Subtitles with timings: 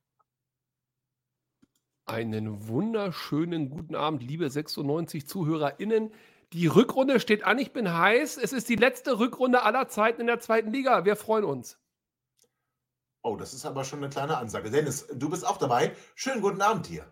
[2.06, 6.12] Einen wunderschönen guten Abend, liebe 96 ZuhörerInnen.
[6.52, 8.36] Die Rückrunde steht an, ich bin heiß.
[8.36, 11.06] Es ist die letzte Rückrunde aller Zeiten in der zweiten Liga.
[11.06, 11.78] Wir freuen uns.
[13.22, 14.70] Oh, das ist aber schon eine kleine Ansage.
[14.70, 15.96] Dennis, du bist auch dabei.
[16.14, 17.10] Schönen guten Abend hier.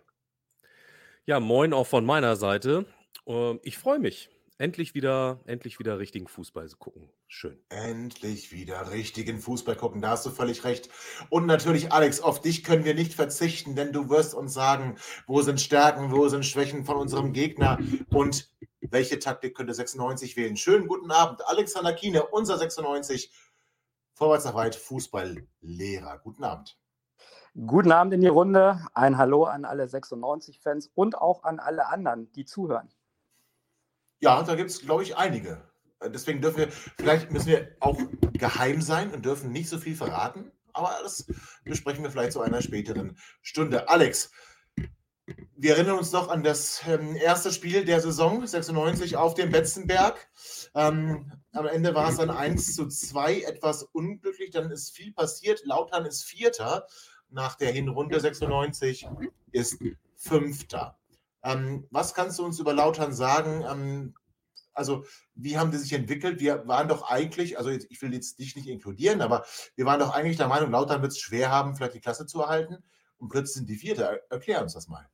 [1.25, 2.85] Ja, moin auch von meiner Seite.
[3.25, 4.29] Ähm, ich freue mich.
[4.59, 7.09] Endlich wieder, endlich wieder richtigen Fußball zu gucken.
[7.27, 7.57] Schön.
[7.69, 10.87] Endlich wieder richtigen Fußball gucken, da hast du völlig recht.
[11.29, 15.41] Und natürlich, Alex, auf dich können wir nicht verzichten, denn du wirst uns sagen, wo
[15.41, 18.51] sind Stärken, wo sind Schwächen von unserem Gegner und
[18.91, 20.57] welche Taktik könnte 96 wählen.
[20.57, 23.31] Schönen guten Abend, Alexander Kiene, unser 96
[24.13, 26.19] Vorwärts nach weit Fußballlehrer.
[26.19, 26.77] Guten Abend.
[27.65, 28.85] Guten Abend in die Runde.
[28.93, 32.89] Ein Hallo an alle 96-Fans und auch an alle anderen, die zuhören.
[34.19, 35.61] Ja, da gibt es, glaube ich, einige.
[36.03, 37.99] Deswegen dürfen wir, vielleicht müssen wir auch
[38.33, 40.51] geheim sein und dürfen nicht so viel verraten.
[40.73, 41.25] Aber das
[41.63, 43.89] besprechen wir vielleicht zu einer späteren Stunde.
[43.89, 44.31] Alex,
[45.55, 50.29] wir erinnern uns noch an das ähm, erste Spiel der Saison 96 auf dem Betzenberg.
[50.73, 54.51] Ähm, am Ende war es dann 1 zu 2, etwas unglücklich.
[54.51, 55.65] Dann ist viel passiert.
[55.65, 56.87] Lautern ist Vierter
[57.29, 58.19] nach der Hinrunde.
[58.19, 59.07] 96
[59.51, 59.79] ist
[60.15, 60.97] Fünfter.
[61.43, 63.63] Ähm, was kannst du uns über Lautern sagen?
[63.69, 64.13] Ähm,
[64.73, 65.05] also,
[65.35, 66.39] wie haben die sich entwickelt?
[66.39, 69.45] Wir waren doch eigentlich, also ich will jetzt dich nicht inkludieren, aber
[69.75, 72.41] wir waren doch eigentlich der Meinung, Lautern wird es schwer haben, vielleicht die Klasse zu
[72.41, 72.83] erhalten.
[73.21, 74.23] Und plötzlich sind die Vierte.
[74.31, 75.07] Erklär uns das mal.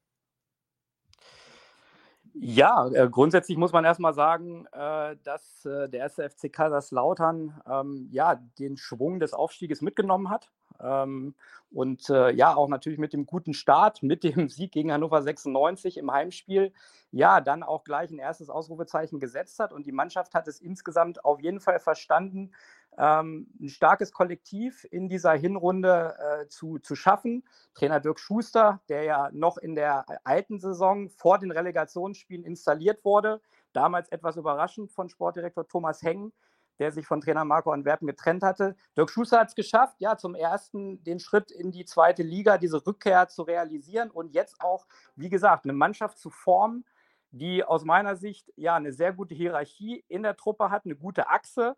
[2.40, 8.08] Ja, äh, grundsätzlich muss man erstmal sagen, äh, dass äh, der erste FC Kaiserslautern ähm,
[8.12, 10.52] ja, den Schwung des Aufstieges mitgenommen hat.
[10.80, 11.36] Ähm,
[11.70, 16.10] und ja, auch natürlich mit dem guten Start, mit dem Sieg gegen Hannover 96 im
[16.10, 16.72] Heimspiel,
[17.12, 19.74] ja, dann auch gleich ein erstes Ausrufezeichen gesetzt hat.
[19.74, 22.52] Und die Mannschaft hat es insgesamt auf jeden Fall verstanden,
[22.98, 27.44] ähm, ein starkes Kollektiv in dieser Hinrunde äh, zu, zu schaffen.
[27.76, 33.42] Trainer Dirk Schuster, der ja noch in der alten Saison vor den Relegationsspielen installiert wurde,
[33.74, 36.34] damals etwas überraschend von Sportdirektor Thomas Heng,
[36.80, 38.76] der sich von Trainer Marco Antwerpen getrennt hatte.
[38.96, 42.86] Dirk Schuster hat es geschafft, ja, zum ersten den Schritt in die zweite Liga, diese
[42.86, 46.86] Rückkehr zu realisieren und jetzt auch, wie gesagt, eine Mannschaft zu formen,
[47.32, 51.30] die aus meiner Sicht ja eine sehr gute Hierarchie in der Truppe hat, eine gute
[51.30, 51.76] Achse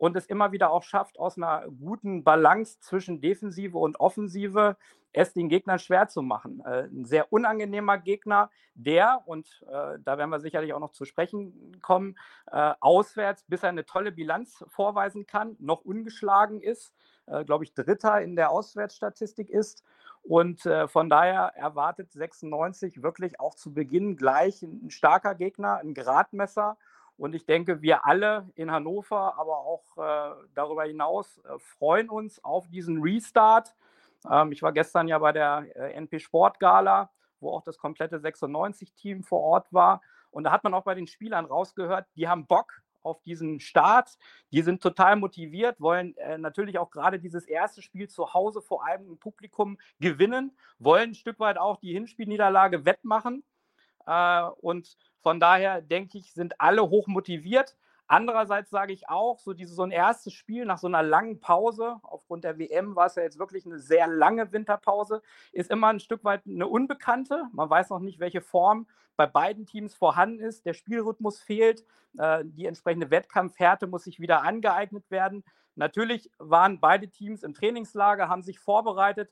[0.00, 4.78] und es immer wieder auch schafft, aus einer guten Balance zwischen Defensive und Offensive
[5.12, 6.62] es den Gegnern schwer zu machen.
[6.64, 11.04] Äh, ein sehr unangenehmer Gegner, der, und äh, da werden wir sicherlich auch noch zu
[11.04, 12.16] sprechen kommen,
[12.50, 16.94] äh, auswärts, bis er eine tolle Bilanz vorweisen kann, noch ungeschlagen ist,
[17.26, 19.84] äh, glaube ich, Dritter in der Auswärtsstatistik ist.
[20.22, 25.92] Und äh, von daher erwartet 96 wirklich auch zu Beginn gleich ein starker Gegner, ein
[25.92, 26.78] Gradmesser
[27.20, 32.42] und ich denke, wir alle in Hannover, aber auch äh, darüber hinaus äh, freuen uns
[32.42, 33.74] auf diesen Restart.
[34.30, 38.16] Ähm, ich war gestern ja bei der äh, NP Sport Gala, wo auch das komplette
[38.16, 40.00] 96-Team vor Ort war.
[40.30, 44.16] Und da hat man auch bei den Spielern rausgehört, die haben Bock auf diesen Start.
[44.50, 48.86] Die sind total motiviert, wollen äh, natürlich auch gerade dieses erste Spiel zu Hause vor
[48.86, 53.44] einem Publikum gewinnen, wollen ein Stück weit auch die Hinspielniederlage wettmachen.
[54.06, 57.76] Äh, und von daher denke ich, sind alle hoch motiviert.
[58.06, 62.00] Andererseits sage ich auch, so dieses so ein erstes Spiel nach so einer langen Pause,
[62.02, 66.00] aufgrund der WM war es ja jetzt wirklich eine sehr lange Winterpause, ist immer ein
[66.00, 67.44] Stück weit eine Unbekannte.
[67.52, 70.66] Man weiß noch nicht, welche Form bei beiden Teams vorhanden ist.
[70.66, 71.84] Der Spielrhythmus fehlt,
[72.18, 75.44] äh, die entsprechende Wettkampfhärte muss sich wieder angeeignet werden.
[75.76, 79.30] Natürlich waren beide Teams im Trainingslager, haben sich vorbereitet.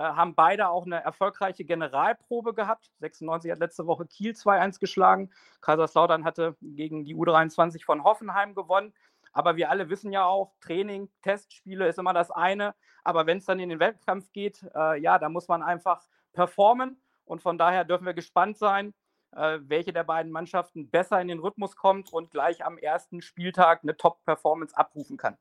[0.00, 2.90] Äh, haben beide auch eine erfolgreiche Generalprobe gehabt.
[3.00, 5.30] 96 hat letzte Woche Kiel 2-1 geschlagen.
[5.60, 8.94] Kaiserslautern hatte gegen die U23 von Hoffenheim gewonnen.
[9.34, 12.74] Aber wir alle wissen ja auch, Training, Testspiele ist immer das eine.
[13.04, 16.98] Aber wenn es dann in den Wettkampf geht, äh, ja, da muss man einfach performen.
[17.26, 18.94] Und von daher dürfen wir gespannt sein,
[19.32, 23.80] äh, welche der beiden Mannschaften besser in den Rhythmus kommt und gleich am ersten Spieltag
[23.82, 25.36] eine Top-Performance abrufen kann.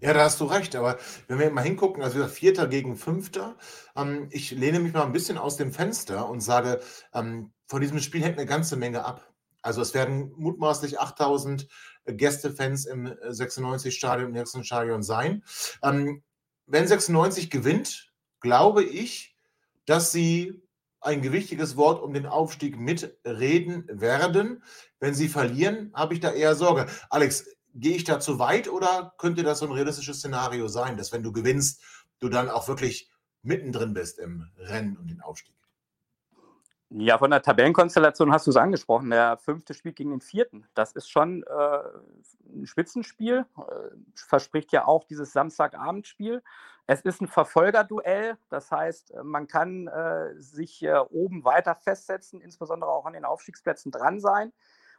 [0.00, 3.56] Ja, da hast du recht, aber wenn wir mal hingucken, also Vierter gegen Fünfter,
[3.96, 6.80] ähm, ich lehne mich mal ein bisschen aus dem Fenster und sage,
[7.12, 9.32] ähm, von diesem Spiel hängt eine ganze Menge ab.
[9.62, 11.68] Also es werden mutmaßlich 8000
[12.06, 15.42] Gästefans im 96-Stadion, im nächsten Stadion sein.
[15.82, 16.22] Ähm,
[16.66, 19.36] wenn 96 gewinnt, glaube ich,
[19.84, 20.62] dass sie
[21.00, 24.62] ein gewichtiges Wort um den Aufstieg mitreden werden.
[25.00, 26.86] Wenn sie verlieren, habe ich da eher Sorge.
[27.08, 27.46] Alex,
[27.80, 31.22] gehe ich da zu weit oder könnte das so ein realistisches Szenario sein, dass wenn
[31.22, 31.82] du gewinnst,
[32.20, 33.10] du dann auch wirklich
[33.42, 35.54] mittendrin bist im Rennen und den Aufstieg?
[36.90, 39.10] Ja, von der Tabellenkonstellation hast du es angesprochen.
[39.10, 40.66] Der fünfte spielt gegen den vierten.
[40.74, 41.80] Das ist schon äh,
[42.50, 43.44] ein Spitzenspiel.
[43.58, 43.62] Äh,
[44.14, 46.42] verspricht ja auch dieses Samstagabendspiel.
[46.86, 48.38] Es ist ein Verfolgerduell.
[48.48, 53.26] Das heißt, äh, man kann äh, sich äh, oben weiter festsetzen, insbesondere auch an den
[53.26, 54.54] Aufstiegsplätzen dran sein.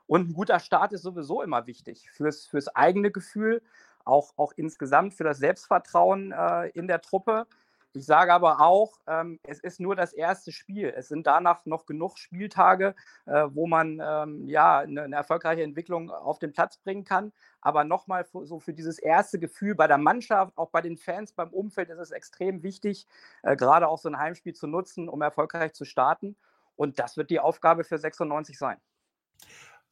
[0.09, 3.61] Und ein guter Start ist sowieso immer wichtig fürs, fürs eigene Gefühl,
[4.05, 7.45] auch, auch insgesamt für das Selbstvertrauen äh, in der Truppe.
[7.93, 10.91] Ich sage aber auch, ähm, es ist nur das erste Spiel.
[10.95, 12.95] Es sind danach noch genug Spieltage,
[13.27, 17.31] äh, wo man ähm, ja eine, eine, erfolgreiche Entwicklung auf den Platz bringen kann.
[17.61, 21.49] Aber nochmal so für dieses erste Gefühl bei der Mannschaft, auch bei den Fans, beim
[21.49, 23.05] Umfeld ist es extrem wichtig,
[23.43, 26.35] äh, gerade auch so ein Heimspiel zu nutzen, um erfolgreich zu starten.
[26.75, 28.81] Und das wird die Aufgabe für 96 sein.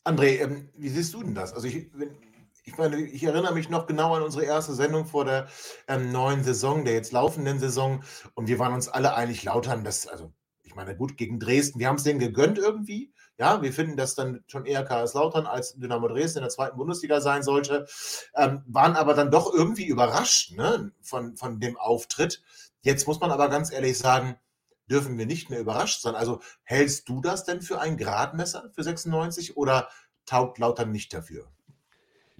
[0.07, 1.54] André, ähm, wie siehst du denn das?
[1.54, 1.89] Also ich,
[2.63, 5.48] ich meine, ich erinnere mich noch genau an unsere erste Sendung vor der
[5.88, 8.04] ähm, neuen Saison, der jetzt laufenden Saison.
[8.33, 10.31] Und wir waren uns alle einig, Lautern, das, also
[10.63, 13.13] ich meine, gut, gegen Dresden, wir haben es denen gegönnt irgendwie.
[13.38, 16.77] Ja, wir finden, dass dann schon eher KS Lautern als Dynamo Dresden in der zweiten
[16.77, 17.86] Bundesliga sein sollte.
[18.33, 22.42] Ähm, waren aber dann doch irgendwie überrascht ne, von, von dem Auftritt.
[22.81, 24.38] Jetzt muss man aber ganz ehrlich sagen,
[24.89, 26.15] dürfen wir nicht mehr überrascht sein.
[26.15, 29.89] Also hältst du das denn für ein Gradmesser für 96 oder
[30.25, 31.47] taugt Lautern nicht dafür?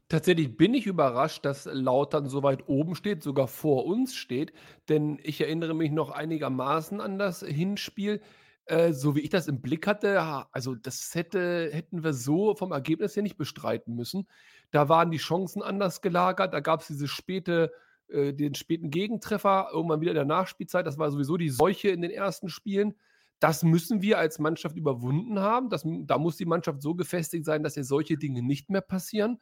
[0.10, 4.54] Tatsächlich bin ich überrascht, dass Lautern so weit oben steht, sogar vor uns steht,
[4.88, 8.22] denn ich erinnere mich noch einigermaßen an das Hinspiel.
[8.68, 10.22] Äh, so wie ich das im Blick hatte,
[10.52, 14.28] also das hätte, hätten wir so vom Ergebnis her nicht bestreiten müssen.
[14.72, 17.72] Da waren die Chancen anders gelagert, da gab es diese späte,
[18.10, 20.86] äh, den späten Gegentreffer, irgendwann wieder in der Nachspielzeit.
[20.86, 22.96] Das war sowieso die Seuche in den ersten Spielen.
[23.40, 25.70] Das müssen wir als Mannschaft überwunden haben.
[25.70, 29.40] Das, da muss die Mannschaft so gefestigt sein, dass ihr solche Dinge nicht mehr passieren.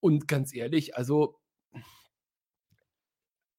[0.00, 1.38] Und ganz ehrlich, also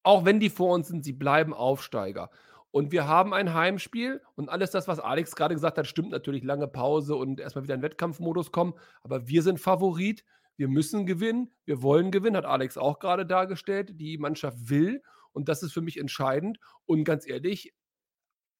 [0.02, 2.30] auch wenn die vor uns sind, sie bleiben Aufsteiger.
[2.70, 6.44] Und wir haben ein Heimspiel und alles das, was Alex gerade gesagt hat, stimmt natürlich.
[6.44, 8.74] Lange Pause und erstmal wieder in Wettkampfmodus kommen.
[9.02, 10.24] Aber wir sind Favorit.
[10.60, 11.50] Wir müssen gewinnen.
[11.64, 13.98] Wir wollen gewinnen, hat Alex auch gerade dargestellt.
[13.98, 15.02] Die Mannschaft will.
[15.32, 16.58] Und das ist für mich entscheidend.
[16.84, 17.72] Und ganz ehrlich,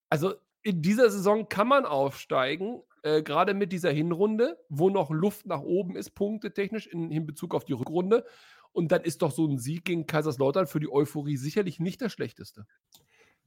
[0.08, 0.32] also
[0.62, 5.61] in dieser Saison kann man aufsteigen, äh, gerade mit dieser Hinrunde, wo noch Luft nach
[5.61, 8.25] oben ist, punktetechnisch in, in Bezug auf die Rückrunde.
[8.73, 12.12] Und dann ist doch so ein Sieg gegen Kaiserslautern für die Euphorie sicherlich nicht das
[12.14, 12.64] Schlechteste.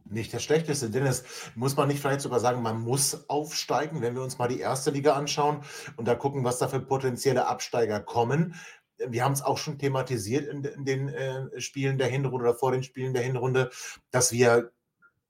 [0.06, 1.24] Nicht das Schlechteste, denn es
[1.56, 4.92] muss man nicht vielleicht sogar sagen, man muss aufsteigen, wenn wir uns mal die erste
[4.92, 5.64] Liga anschauen
[5.96, 8.56] und da gucken, was da für potenzielle Absteiger kommen.
[8.98, 12.72] Wir haben es auch schon thematisiert in, in den äh, Spielen der Hinrunde oder vor
[12.72, 13.72] den Spielen der Hinrunde,
[14.12, 14.72] dass wir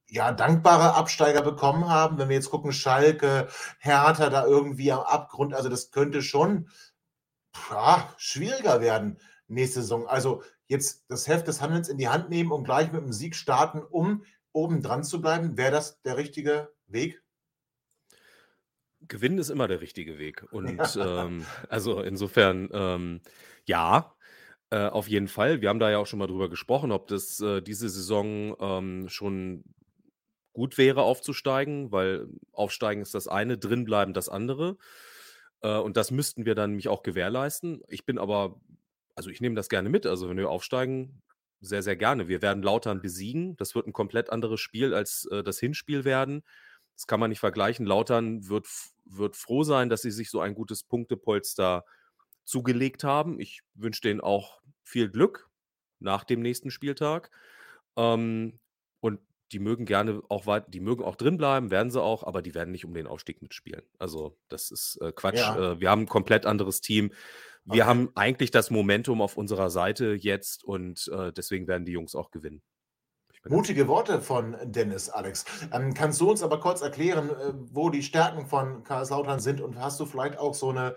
[0.10, 2.18] ja, dankbare Absteiger bekommen haben.
[2.18, 3.48] Wenn wir jetzt gucken, Schalke,
[3.80, 6.70] Hertha da irgendwie am Abgrund, also das könnte schon
[7.70, 10.08] ja, schwieriger werden nächste Saison.
[10.08, 13.36] Also jetzt das Heft des Handelns in die Hand nehmen und gleich mit dem Sieg
[13.36, 15.58] starten, um oben dran zu bleiben.
[15.58, 17.22] Wäre das der richtige Weg?
[19.08, 20.46] Gewinnen ist immer der richtige Weg.
[20.52, 23.22] Und ähm, also insofern, ähm,
[23.66, 24.16] ja,
[24.70, 25.62] äh, auf jeden Fall.
[25.62, 29.10] Wir haben da ja auch schon mal drüber gesprochen, ob das äh, diese Saison ähm,
[29.10, 29.64] schon
[30.54, 34.78] gut wäre, aufzusteigen, weil aufsteigen ist das eine, drinbleiben das andere.
[35.62, 37.82] Äh, und das müssten wir dann nämlich auch gewährleisten.
[37.88, 38.60] Ich bin aber,
[39.16, 40.06] also ich nehme das gerne mit.
[40.06, 41.22] Also wenn wir aufsteigen,
[41.64, 42.28] sehr, sehr gerne.
[42.28, 43.56] Wir werden Lautern besiegen.
[43.56, 46.44] Das wird ein komplett anderes Spiel als äh, das Hinspiel werden.
[46.96, 47.86] Das kann man nicht vergleichen.
[47.86, 48.68] Lautern wird,
[49.06, 51.86] wird froh sein, dass sie sich so ein gutes Punktepolster
[52.44, 53.40] zugelegt haben.
[53.40, 55.50] Ich wünsche denen auch viel Glück
[56.00, 57.32] nach dem nächsten Spieltag.
[57.96, 58.60] Ähm,
[59.54, 62.56] die mögen gerne auch weit, die mögen auch drin bleiben, werden sie auch, aber die
[62.56, 63.84] werden nicht um den Aufstieg mitspielen.
[64.00, 65.38] Also das ist äh, Quatsch.
[65.38, 65.74] Ja.
[65.74, 67.12] Äh, wir haben ein komplett anderes Team.
[67.66, 67.90] Wir okay.
[67.90, 72.32] haben eigentlich das Momentum auf unserer Seite jetzt und äh, deswegen werden die Jungs auch
[72.32, 72.62] gewinnen.
[73.50, 75.44] Mutige Worte von Dennis, Alex.
[75.74, 79.78] Ähm, kannst du uns aber kurz erklären, äh, wo die Stärken von Karlslautern sind und
[79.78, 80.96] hast du vielleicht auch so eine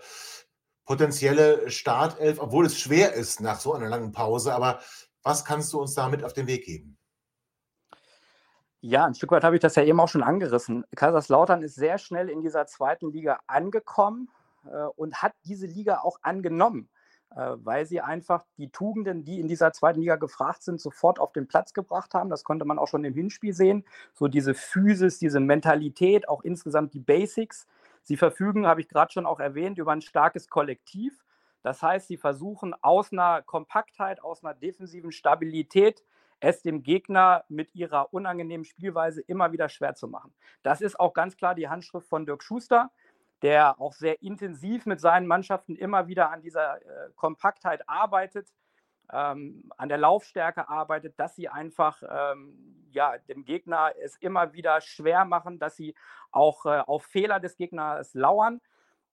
[0.85, 4.79] potenzielle Startelf, obwohl es schwer ist nach so einer langen Pause, aber
[5.23, 6.96] was kannst du uns damit auf den Weg geben?
[8.81, 10.85] Ja, ein Stück weit habe ich das ja eben auch schon angerissen.
[10.95, 14.29] Kaiserslautern ist sehr schnell in dieser zweiten Liga angekommen
[14.65, 16.87] äh, und hat diese Liga auch angenommen,
[17.35, 21.33] äh, weil sie einfach die Tugenden, die in dieser zweiten Liga gefragt sind, sofort auf
[21.33, 22.29] den Platz gebracht haben.
[22.29, 23.83] Das konnte man auch schon im Hinspiel sehen.
[24.13, 27.65] So diese Physis, diese Mentalität, auch insgesamt die Basics.
[28.03, 31.25] Sie verfügen, habe ich gerade schon auch erwähnt, über ein starkes Kollektiv.
[31.63, 36.03] Das heißt, sie versuchen aus einer Kompaktheit, aus einer defensiven Stabilität
[36.39, 40.33] es dem Gegner mit ihrer unangenehmen Spielweise immer wieder schwer zu machen.
[40.63, 42.91] Das ist auch ganz klar die Handschrift von Dirk Schuster,
[43.41, 48.49] der auch sehr intensiv mit seinen Mannschaften immer wieder an dieser äh, Kompaktheit arbeitet,
[49.11, 54.81] ähm, an der Laufstärke arbeitet, dass sie einfach ähm, ja, dem Gegner es immer wieder
[54.81, 55.95] schwer machen, dass sie
[56.31, 58.59] auch äh, auf Fehler des Gegners lauern.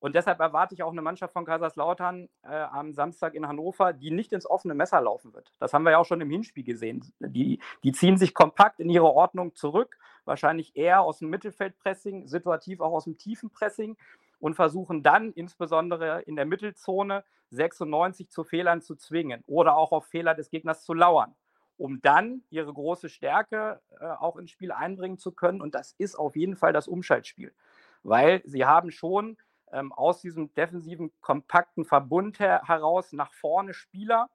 [0.04, 4.10] Und deshalb erwarte ich auch eine Mannschaft von Kaiserslautern äh, am Samstag in Hannover, die
[4.10, 5.50] nicht ins offene Messer laufen wird.
[5.60, 7.10] Das haben wir ja auch schon im Hinspiel gesehen.
[7.20, 9.96] Die, die ziehen sich kompakt in ihre Ordnung zurück,
[10.26, 13.96] wahrscheinlich eher aus dem Mittelfeldpressing, situativ auch aus dem tiefen Pressing
[14.40, 20.04] und versuchen dann insbesondere in der Mittelzone 96 zu Fehlern zu zwingen oder auch auf
[20.04, 21.34] Fehler des Gegners zu lauern,
[21.78, 25.62] um dann ihre große Stärke äh, auch ins Spiel einbringen zu können.
[25.62, 27.54] Und das ist auf jeden Fall das Umschaltspiel,
[28.02, 29.38] weil sie haben schon
[29.74, 34.30] ähm, aus diesem defensiven, kompakten Verbund her heraus nach vorne Spieler,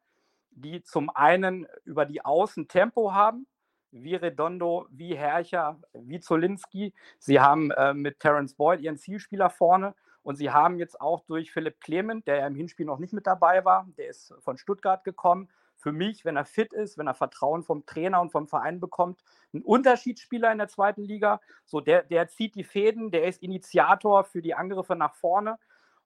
[0.52, 3.48] die zum einen über die Außen Tempo haben,
[3.92, 6.94] wie Redondo, wie Herrcher, wie Zolinski.
[7.18, 11.52] Sie haben äh, mit Terence Boyd ihren Zielspieler vorne und sie haben jetzt auch durch
[11.52, 15.04] Philipp Clement, der ja im Hinspiel noch nicht mit dabei war, der ist von Stuttgart
[15.04, 18.80] gekommen, für mich, wenn er fit ist, wenn er Vertrauen vom Trainer und vom Verein
[18.80, 21.40] bekommt, ein Unterschiedsspieler in der zweiten Liga.
[21.66, 25.58] So, der, der zieht die Fäden, der ist Initiator für die Angriffe nach vorne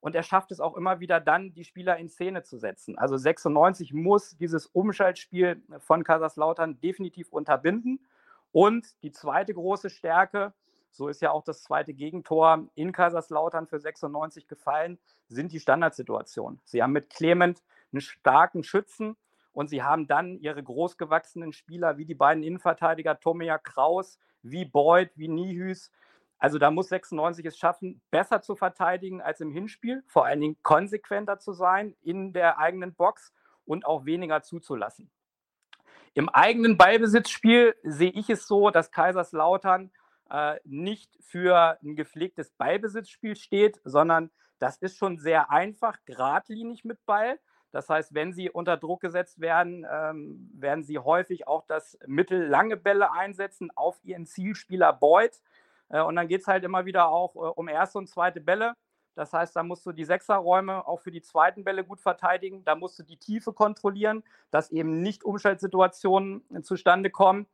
[0.03, 2.97] und er schafft es auch immer wieder dann, die Spieler in Szene zu setzen.
[2.97, 8.05] Also 96 muss dieses Umschaltspiel von Kaiserslautern definitiv unterbinden.
[8.51, 10.53] Und die zweite große Stärke,
[10.91, 14.99] so ist ja auch das zweite Gegentor in Kaiserslautern für 96 gefallen,
[15.29, 16.59] sind die Standardsituationen.
[16.65, 17.63] Sie haben mit Clement
[17.93, 19.15] einen starken Schützen,
[19.53, 25.11] und sie haben dann ihre großgewachsenen Spieler wie die beiden Innenverteidiger Tomea Kraus, wie Boyd,
[25.15, 25.91] wie Nihüs.
[26.37, 30.57] Also da muss 96 es schaffen, besser zu verteidigen als im Hinspiel, vor allen Dingen
[30.61, 33.31] konsequenter zu sein in der eigenen Box
[33.63, 35.09] und auch weniger zuzulassen.
[36.15, 39.91] Im eigenen Ballbesitzspiel sehe ich es so, dass Kaiserslautern
[40.29, 44.29] äh, nicht für ein gepflegtes Ballbesitzspiel steht, sondern
[44.59, 47.39] das ist schon sehr einfach, geradlinig mit Ball.
[47.73, 52.77] Das heißt, wenn sie unter Druck gesetzt werden, ähm, werden sie häufig auch das mittellange
[52.77, 55.41] Bälle einsetzen auf ihren Zielspieler Boyd.
[55.89, 58.75] Äh, und dann geht es halt immer wieder auch äh, um erste und zweite Bälle.
[59.15, 62.63] Das heißt, da musst du die Sechserräume auch für die zweiten Bälle gut verteidigen.
[62.63, 67.47] Da musst du die Tiefe kontrollieren, dass eben nicht Umschaltsituationen zustande kommen.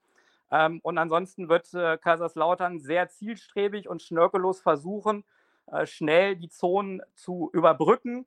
[0.51, 5.23] Ähm, und ansonsten wird äh, Kaiserslautern sehr zielstrebig und schnörkellos versuchen,
[5.67, 8.25] äh, schnell die Zonen zu überbrücken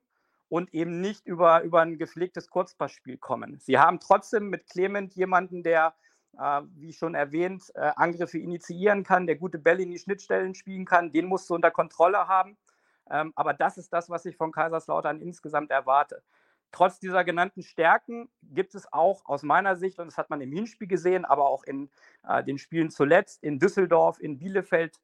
[0.49, 3.59] und eben nicht über, über ein gepflegtes Kurzpassspiel kommen.
[3.59, 5.95] Sie haben trotzdem mit Clement jemanden, der,
[6.37, 10.85] äh, wie schon erwähnt, äh, Angriffe initiieren kann, der gute Bälle in die Schnittstellen spielen
[10.85, 11.11] kann.
[11.11, 12.57] Den musst du unter Kontrolle haben.
[13.09, 16.23] Ähm, aber das ist das, was ich von Kaiserslautern insgesamt erwarte.
[16.71, 20.51] Trotz dieser genannten Stärken gibt es auch aus meiner Sicht, und das hat man im
[20.51, 21.89] Hinspiel gesehen, aber auch in
[22.27, 24.99] äh, den Spielen zuletzt, in Düsseldorf, in Bielefeld,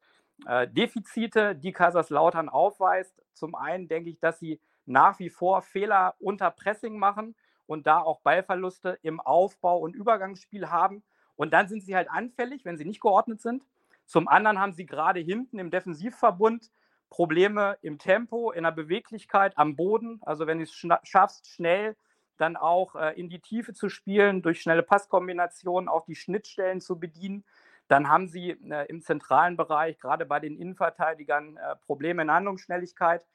[0.46, 3.22] äh, Defizite, die Kaiserslautern aufweist.
[3.34, 7.34] Zum einen denke ich, dass sie nach wie vor Fehler unter Pressing machen
[7.66, 11.02] und da auch Ballverluste im Aufbau- und Übergangsspiel haben.
[11.36, 13.64] Und dann sind sie halt anfällig, wenn sie nicht geordnet sind.
[14.04, 16.70] Zum anderen haben sie gerade hinten im Defensivverbund
[17.08, 20.20] Probleme im Tempo, in der Beweglichkeit am Boden.
[20.22, 21.96] Also wenn du es schaffst, schnell
[22.36, 26.98] dann auch äh, in die Tiefe zu spielen, durch schnelle Passkombinationen auch die Schnittstellen zu
[26.98, 27.44] bedienen,
[27.86, 33.26] dann haben sie äh, im zentralen Bereich, gerade bei den Innenverteidigern, äh, Probleme in Handlungsschnelligkeit.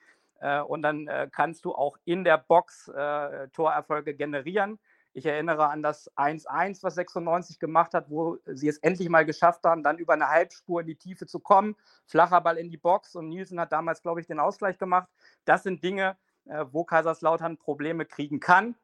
[0.45, 4.77] Äh, und dann äh, kannst du auch in der Box äh, Torerfolge generieren.
[5.13, 9.63] Ich erinnere an das 1-1, was 96 gemacht hat, wo sie es endlich mal geschafft
[9.63, 11.75] haben, dann über eine Halbspur in die Tiefe zu kommen.
[12.05, 15.07] Flacher Ball in die Box und Nielsen hat damals, glaube ich, den Ausgleich gemacht.
[15.45, 18.75] Das sind Dinge, wo Kaiserslautern Probleme kriegen kann.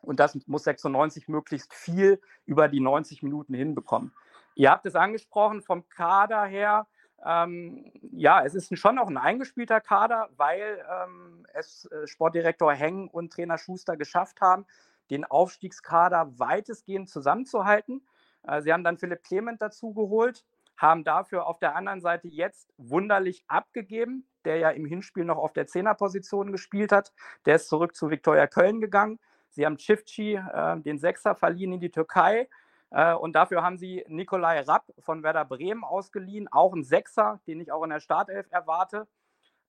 [0.00, 4.14] Und das muss 96 möglichst viel über die 90 Minuten hinbekommen.
[4.54, 6.86] Ihr habt es angesprochen, vom Kader her
[7.24, 13.08] ähm, ja, es ist schon auch ein eingespielter Kader, weil ähm, es äh, Sportdirektor Heng
[13.08, 14.66] und Trainer Schuster geschafft haben,
[15.10, 18.06] den Aufstiegskader weitestgehend zusammenzuhalten.
[18.42, 20.44] Äh, sie haben dann Philipp Clement dazu geholt,
[20.76, 25.52] haben dafür auf der anderen Seite jetzt wunderlich abgegeben, der ja im Hinspiel noch auf
[25.52, 27.12] der Zehnerposition gespielt hat.
[27.46, 29.18] Der ist zurück zu Viktoria Köln gegangen.
[29.50, 32.48] Sie haben Chifchi, äh, den Sechser, verliehen in die Türkei.
[32.90, 37.60] Äh, und dafür haben sie Nikolai Rapp von Werder Bremen ausgeliehen, auch ein Sechser, den
[37.60, 39.06] ich auch in der Startelf erwarte.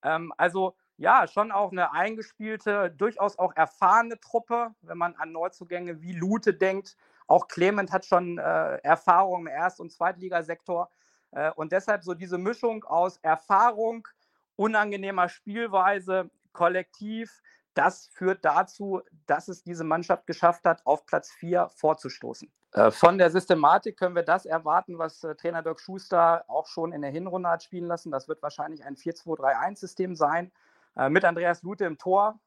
[0.03, 6.01] Ähm, also ja, schon auch eine eingespielte, durchaus auch erfahrene Truppe, wenn man an Neuzugänge
[6.01, 6.97] wie Lute denkt.
[7.27, 10.89] Auch Clement hat schon äh, Erfahrung im Erst- und Zweitligasektor.
[11.31, 14.07] Äh, und deshalb so diese Mischung aus Erfahrung,
[14.55, 17.41] unangenehmer Spielweise, Kollektiv,
[17.77, 22.51] das führt dazu, dass es diese Mannschaft geschafft hat, auf Platz 4 vorzustoßen.
[22.74, 26.91] Äh, von der Systematik können wir das erwarten, was äh, Trainer Dirk Schuster auch schon
[26.91, 28.12] in der Hinrunde hat spielen lassen.
[28.12, 30.51] Das wird wahrscheinlich ein 4-2-3-1-System sein.
[30.96, 32.39] Äh, mit Andreas Lute im Tor.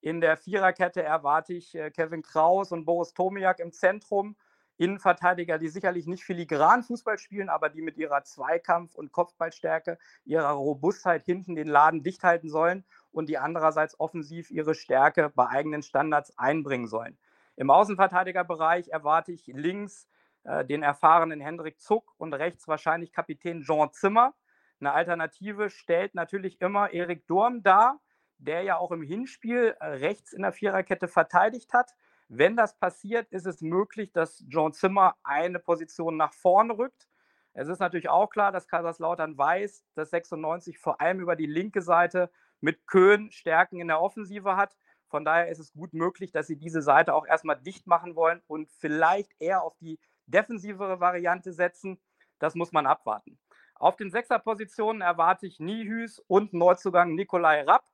[0.00, 4.34] in der Viererkette erwarte ich Kevin Kraus und Boris Tomiak im Zentrum.
[4.76, 10.52] Innenverteidiger, die sicherlich nicht filigran Fußball spielen, aber die mit ihrer Zweikampf- und Kopfballstärke, ihrer
[10.52, 15.82] Robustheit hinten den Laden dicht halten sollen und die andererseits offensiv ihre Stärke bei eigenen
[15.82, 17.18] Standards einbringen sollen.
[17.56, 20.08] Im Außenverteidigerbereich erwarte ich links
[20.44, 24.34] äh, den erfahrenen Hendrik Zuck und rechts wahrscheinlich Kapitän Jean Zimmer.
[24.80, 28.00] Eine Alternative stellt natürlich immer Erik Durm dar,
[28.38, 31.94] der ja auch im Hinspiel äh, rechts in der Viererkette verteidigt hat.
[32.28, 37.08] Wenn das passiert, ist es möglich, dass John Zimmer eine Position nach vorne rückt.
[37.52, 41.82] Es ist natürlich auch klar, dass Kaiserslautern weiß, dass 96 vor allem über die linke
[41.82, 44.76] Seite mit Köhn Stärken in der Offensive hat.
[45.08, 48.42] Von daher ist es gut möglich, dass sie diese Seite auch erstmal dicht machen wollen
[48.46, 51.98] und vielleicht eher auf die defensivere Variante setzen.
[52.38, 53.38] Das muss man abwarten.
[53.74, 57.84] Auf den Sechserpositionen erwarte ich Nihüs und Neuzugang Nikolai Rapp,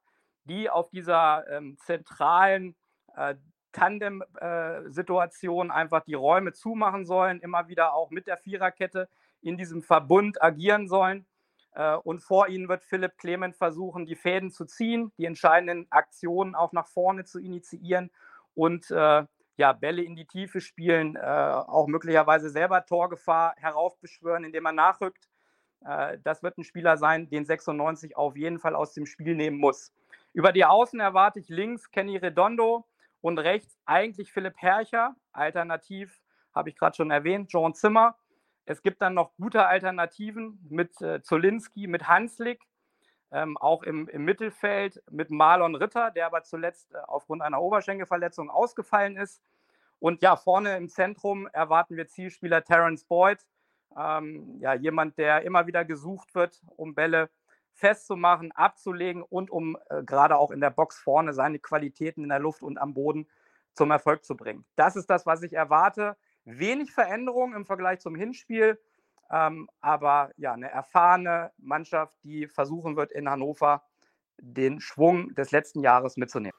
[0.45, 2.75] die auf dieser ähm, zentralen
[3.15, 3.37] äh,
[3.73, 9.09] Tandem-Situation äh, einfach die Räume zumachen sollen, immer wieder auch mit der Viererkette
[9.43, 11.27] in diesem Verbund agieren sollen.
[11.77, 16.55] Äh, und vor ihnen wird Philipp Clement versuchen, die Fäden zu ziehen, die entscheidenden Aktionen
[16.55, 18.11] auch nach vorne zu initiieren
[18.55, 19.25] und äh,
[19.59, 25.29] ja, Bälle in die Tiefe spielen, äh, auch möglicherweise selber Torgefahr heraufbeschwören, indem er nachrückt.
[25.85, 29.59] Äh, das wird ein Spieler sein, den 96 auf jeden Fall aus dem Spiel nehmen
[29.59, 29.93] muss.
[30.33, 32.87] Über die Außen erwarte ich links Kenny Redondo
[33.21, 35.15] und rechts eigentlich Philipp Herrcher.
[35.33, 36.21] Alternativ
[36.55, 38.17] habe ich gerade schon erwähnt, John Zimmer.
[38.67, 42.61] Es gibt dann noch gute Alternativen mit äh, Zolinski, mit Hanslik,
[43.31, 48.51] ähm, auch im, im, Mittelfeld mit Marlon Ritter, der aber zuletzt äh, aufgrund einer Oberschenkelverletzung
[48.51, 49.41] ausgefallen ist.
[50.01, 53.39] Und ja, vorne im Zentrum erwarten wir Zielspieler Terence Boyd,
[53.97, 57.31] ähm, ja, jemand, der immer wieder gesucht wird, um Bälle
[57.73, 62.41] festzumachen, abzulegen und um äh, gerade auch in der Box vorne seine Qualitäten in der
[62.41, 63.29] Luft und am Boden
[63.75, 64.65] zum Erfolg zu bringen.
[64.75, 66.17] Das ist das, was ich erwarte.
[66.47, 68.81] Wenig Veränderung im Vergleich zum Hinspiel,
[69.31, 73.83] ähm, aber ja, eine erfahrene Mannschaft, die versuchen wird, in Hannover
[74.39, 76.59] den Schwung des letzten Jahres mitzunehmen.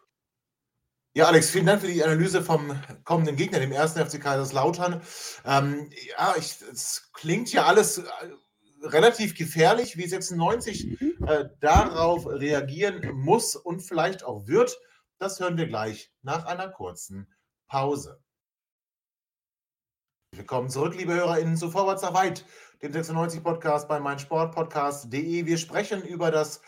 [1.14, 5.02] Ja, Alex, vielen Dank für die Analyse vom kommenden Gegner, dem ersten FC Kaiserslautern.
[5.46, 8.04] Ähm, ja, es klingt ja alles äh,
[8.84, 14.78] relativ gefährlich, wie 96 äh, darauf reagieren muss und vielleicht auch wird.
[15.18, 17.34] Das hören wir gleich nach einer kurzen
[17.68, 18.22] Pause.
[20.38, 22.46] Willkommen zurück, liebe HörerInnen, zu Vorwärts nach Weit,
[22.84, 25.48] dem 96-Podcast bei meinsportpodcast.de.
[25.48, 26.62] Wir sprechen über das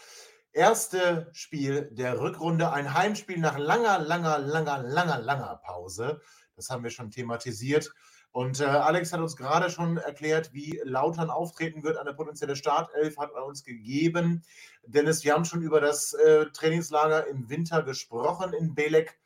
[0.54, 6.20] erste Spiel der Rückrunde, ein Heimspiel nach langer, langer, langer, langer, langer Pause.
[6.56, 7.94] Das haben wir schon thematisiert.
[8.32, 11.98] Und äh, Alex hat uns gerade schon erklärt, wie Lautern auftreten wird.
[11.98, 14.44] Eine potenzielle Startelf hat er uns gegeben.
[14.82, 19.20] Dennis, wir haben schon über das äh, Trainingslager im Winter gesprochen in Belek.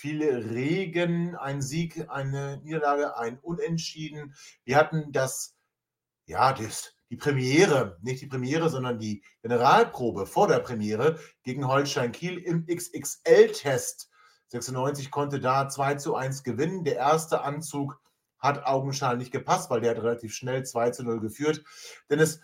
[0.00, 4.34] Viele Regen, ein Sieg, eine Niederlage, ein Unentschieden.
[4.64, 5.58] Wir hatten das,
[6.24, 12.12] ja, das, die Premiere, nicht die Premiere, sondern die Generalprobe vor der Premiere gegen Holstein
[12.12, 14.08] Kiel im XXL-Test.
[14.46, 16.82] 96 konnte da 2 zu 1 gewinnen.
[16.82, 18.00] Der erste Anzug
[18.38, 21.62] hat augenscheinlich gepasst, weil der hat relativ schnell 2 zu 0 geführt.
[22.08, 22.40] Denn es,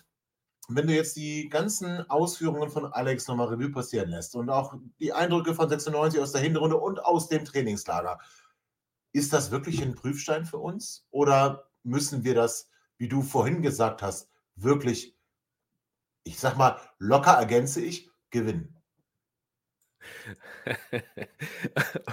[0.69, 5.13] wenn du jetzt die ganzen Ausführungen von Alex nochmal Revue passieren lässt und auch die
[5.13, 8.19] Eindrücke von 96 aus der Hinrunde und aus dem Trainingslager,
[9.13, 11.07] ist das wirklich ein Prüfstein für uns?
[11.11, 15.17] Oder müssen wir das, wie du vorhin gesagt hast, wirklich,
[16.25, 18.73] ich sag mal, locker ergänze ich, gewinnen.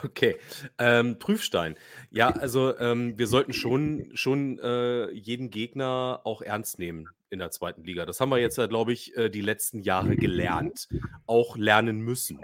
[0.03, 0.37] Okay,
[0.77, 1.75] ähm, Prüfstein.
[2.11, 7.51] Ja, also ähm, wir sollten schon, schon äh, jeden Gegner auch ernst nehmen in der
[7.51, 8.05] zweiten Liga.
[8.05, 10.87] Das haben wir jetzt, glaube ich, äh, die letzten Jahre gelernt,
[11.25, 12.39] auch lernen müssen.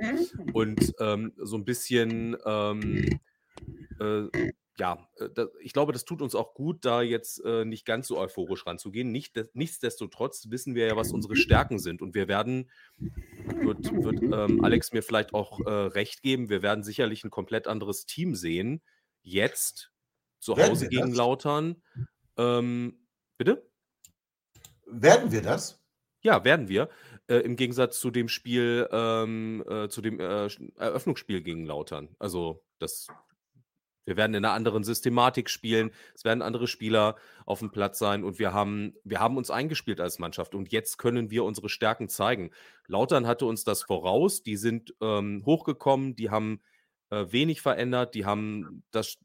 [0.54, 3.19] Und ähm, so ein bisschen ähm,
[3.99, 7.86] äh, ja, äh, da, ich glaube, das tut uns auch gut, da jetzt äh, nicht
[7.86, 9.12] ganz so euphorisch ranzugehen.
[9.12, 12.02] Nicht, nichtsdestotrotz wissen wir ja, was unsere Stärken sind.
[12.02, 16.84] Und wir werden, wird, wird ähm, Alex mir vielleicht auch äh, recht geben, wir werden
[16.84, 18.82] sicherlich ein komplett anderes Team sehen,
[19.21, 19.91] jetzt
[20.39, 21.17] zu Hause gegen das?
[21.17, 21.84] Lautern.
[22.38, 23.06] Ähm,
[23.38, 23.68] bitte?
[24.91, 25.82] Werden wir das?
[26.21, 26.89] Ja, werden wir.
[27.28, 32.10] Äh, Im Gegensatz zu dem Spiel, ähm, äh, zu dem äh, Eröffnungsspiel gegen Lautern.
[32.19, 33.08] Also das,
[34.06, 35.91] wir werden in einer anderen Systematik spielen.
[36.15, 40.02] Es werden andere Spieler auf dem Platz sein und wir haben, wir haben uns eingespielt
[40.02, 42.52] als Mannschaft und jetzt können wir unsere Stärken zeigen.
[42.88, 44.43] Lautern hatte uns das voraus.
[44.43, 46.62] Die sind ähm, hochgekommen, die haben
[47.12, 49.17] äh, wenig verändert, die haben das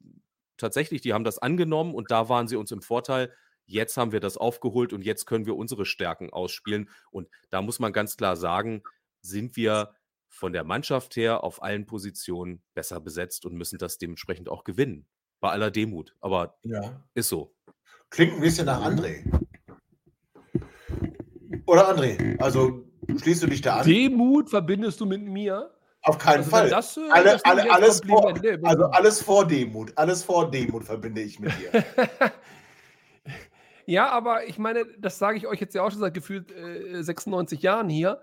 [0.59, 3.33] tatsächlich, die haben das angenommen und da waren sie uns im Vorteil.
[3.67, 6.91] Jetzt haben wir das aufgeholt und jetzt können wir unsere Stärken ausspielen.
[7.11, 8.83] Und da muss man ganz klar sagen,
[9.21, 9.95] sind wir
[10.29, 15.07] von der Mannschaft her auf allen Positionen besser besetzt und müssen das dementsprechend auch gewinnen.
[15.41, 16.15] Bei aller Demut.
[16.21, 17.03] Aber Ja.
[17.15, 17.55] ist so.
[18.11, 19.25] Klingt ein bisschen nach André.
[21.67, 22.39] Oder André?
[22.41, 22.85] Also
[23.21, 23.87] schließt du dich da an?
[23.87, 25.71] Demut verbindest du mit mir?
[26.03, 26.69] Auf keinen Also Fall.
[26.69, 28.61] das, äh, alle, das alle, alles vor, ne?
[28.63, 29.93] also alles vor Demut.
[29.97, 31.71] Alles vor Demut verbinde ich mit dir.
[33.87, 37.03] Ja, aber ich meine, das sage ich euch jetzt ja auch schon seit gefühlt äh,
[37.03, 38.21] 96 Jahren hier.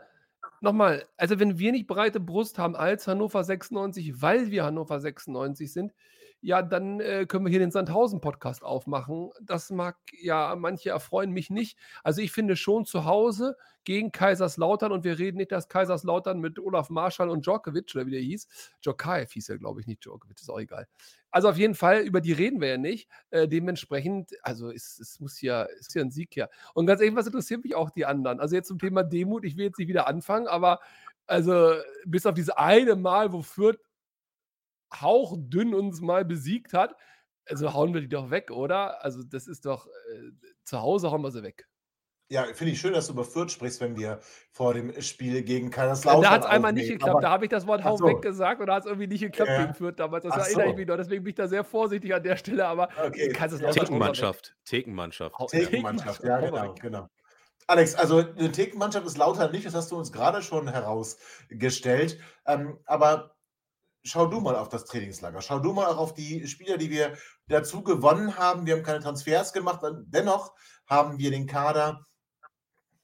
[0.61, 5.71] Nochmal, also wenn wir nicht breite Brust haben als Hannover 96, weil wir Hannover 96
[5.71, 5.93] sind,
[6.41, 9.29] ja, dann äh, können wir hier den Sandhausen-Podcast aufmachen.
[9.41, 11.77] Das mag ja manche erfreuen mich nicht.
[12.03, 16.59] Also ich finde schon zu Hause gegen Kaiserslautern und wir reden nicht, dass Kaiserslautern mit
[16.59, 18.47] Olaf Marschall und Djokovic oder wie der hieß.
[18.83, 20.87] Djokaev hieß er, glaube ich, nicht Djokovic, ist auch egal.
[21.29, 23.07] Also auf jeden Fall, über die reden wir ja nicht.
[23.29, 26.49] Äh, dementsprechend, also es, es muss ja, ist ja ein Sieg her.
[26.73, 28.39] Und ganz ehrlich, was interessiert mich auch die anderen?
[28.39, 30.79] Also jetzt zum Thema Demut, ich will jetzt nicht wieder anfangen, aber
[31.27, 31.75] also
[32.05, 33.79] bis auf dieses eine Mal, wo Fürth
[34.93, 36.95] hauchdünn uns mal besiegt hat,
[37.45, 39.03] also hauen wir die doch weg, oder?
[39.03, 40.31] Also das ist doch, äh,
[40.63, 41.67] zu Hause hauen wir sie weg.
[42.29, 44.19] Ja, finde ich schön, dass du über Fürth sprichst, wenn wir
[44.53, 47.43] vor dem Spiel gegen Ja, Kaiserslautern da hat es einmal nicht geklappt, Aber da habe
[47.45, 48.05] ich das Wort Hau so.
[48.05, 49.61] weg gesagt und da hat es irgendwie nicht geklappt Ja.
[49.63, 50.23] gegen Fürth damals.
[50.23, 50.77] Das erinnere ich so.
[50.77, 53.29] mich noch, deswegen bin ich da sehr vorsichtig an der Stelle, aber Okay.
[53.33, 53.85] Kaiserslautern.
[53.85, 54.55] Thekenmannschaft.
[54.63, 55.35] Thekenmannschaft.
[55.49, 57.07] Thekenmannschaft, ja, genau, genau.
[57.67, 62.19] Alex, also eine Thekenmannschaft ist lauter nicht, das hast du uns gerade schon herausgestellt.
[62.45, 63.35] Ähm, aber
[64.03, 65.41] schau du mal auf das Trainingslager.
[65.41, 68.65] Schau du mal auch auf die Spieler, die wir dazu gewonnen haben.
[68.65, 70.53] Wir haben keine Transfers gemacht, dennoch
[70.87, 72.05] haben wir den Kader,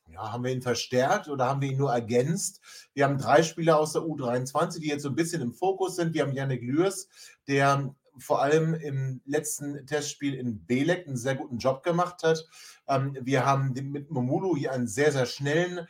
[0.10, 2.62] ja, haben wir ihn verstärkt oder haben wir ihn nur ergänzt?
[2.94, 6.14] Wir haben drei Spieler aus der U23, die jetzt so ein bisschen im Fokus sind.
[6.14, 7.10] Wir haben Janik Lürs,
[7.48, 12.48] der vor allem im letzten Testspiel in Belek einen sehr guten Job gemacht hat.
[12.88, 15.88] Ähm, wir haben mit Momulu hier einen sehr, sehr schnellen,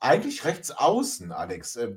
[0.00, 1.96] eigentlich rechts außen, Alex, äh,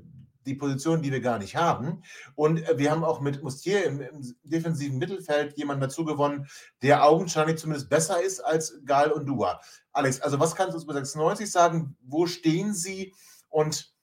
[0.50, 2.04] die Position, die wir gar nicht haben.
[2.36, 6.48] Und äh, wir haben auch mit Mustier im, im defensiven Mittelfeld jemanden dazu gewonnen,
[6.82, 9.62] der augenscheinlich zumindest besser ist als Gal und Dua.
[9.94, 11.96] Alex, also was kannst du uns über 96 sagen?
[12.02, 13.14] Wo stehen sie
[13.50, 13.94] und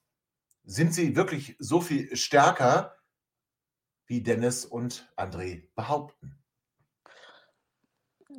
[0.65, 2.97] sind sie wirklich so viel stärker,
[4.07, 6.39] wie Dennis und André behaupten?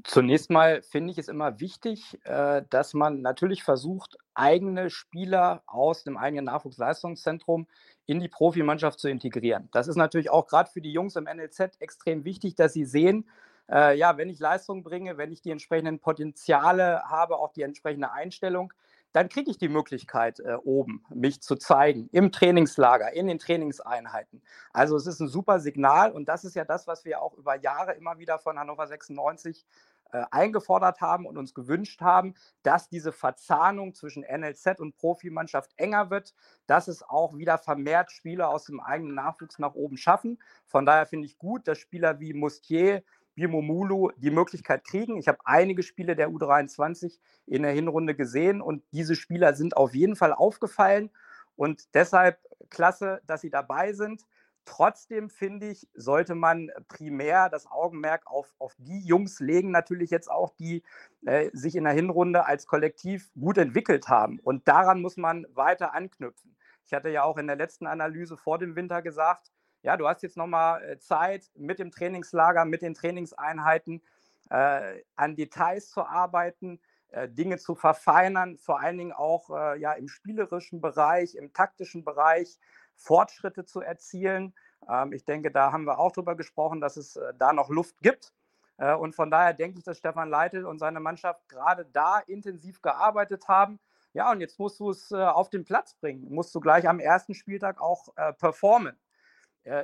[0.03, 6.03] Zunächst mal finde ich es immer wichtig, äh, dass man natürlich versucht, eigene Spieler aus
[6.03, 7.67] dem eigenen Nachwuchsleistungszentrum
[8.07, 9.69] in die Profimannschaft zu integrieren.
[9.71, 13.29] Das ist natürlich auch gerade für die Jungs im NLZ extrem wichtig, dass sie sehen,
[13.69, 18.11] äh, ja, wenn ich Leistung bringe, wenn ich die entsprechenden Potenziale habe, auch die entsprechende
[18.11, 18.73] Einstellung,
[19.11, 24.41] dann kriege ich die Möglichkeit, äh, oben mich zu zeigen, im Trainingslager, in den Trainingseinheiten.
[24.71, 27.59] Also es ist ein super Signal und das ist ja das, was wir auch über
[27.59, 29.65] Jahre immer wieder von Hannover 96
[30.11, 36.09] äh, eingefordert haben und uns gewünscht haben, dass diese Verzahnung zwischen NLZ und Profimannschaft enger
[36.09, 36.33] wird,
[36.65, 40.41] dass es auch wieder vermehrt Spieler aus dem eigenen Nachwuchs nach oben schaffen.
[40.65, 43.03] Von daher finde ich gut, dass Spieler wie Mustier,
[43.35, 45.17] Birmomulu die Möglichkeit kriegen.
[45.17, 49.93] Ich habe einige Spiele der U23 in der Hinrunde gesehen und diese Spieler sind auf
[49.93, 51.11] jeden Fall aufgefallen
[51.55, 52.39] und deshalb
[52.69, 54.23] klasse, dass sie dabei sind.
[54.67, 60.29] Trotzdem finde ich, sollte man primär das Augenmerk auf, auf die Jungs legen, natürlich jetzt
[60.29, 60.83] auch, die
[61.25, 64.39] äh, sich in der Hinrunde als Kollektiv gut entwickelt haben.
[64.39, 66.57] Und daran muss man weiter anknüpfen.
[66.85, 69.51] Ich hatte ja auch in der letzten Analyse vor dem Winter gesagt,
[69.83, 74.01] ja, du hast jetzt nochmal Zeit mit dem Trainingslager, mit den Trainingseinheiten
[74.49, 79.93] äh, an Details zu arbeiten, äh, Dinge zu verfeinern, vor allen Dingen auch äh, ja,
[79.93, 82.59] im spielerischen Bereich, im taktischen Bereich
[82.97, 84.53] Fortschritte zu erzielen.
[84.89, 88.01] Ähm, ich denke, da haben wir auch darüber gesprochen, dass es äh, da noch Luft
[88.01, 88.33] gibt.
[88.77, 92.81] Äh, und von daher denke ich, dass Stefan Leitl und seine Mannschaft gerade da intensiv
[92.81, 93.79] gearbeitet haben.
[94.13, 96.99] Ja, und jetzt musst du es äh, auf den Platz bringen, musst du gleich am
[96.99, 98.07] ersten Spieltag auch
[98.39, 98.97] performen.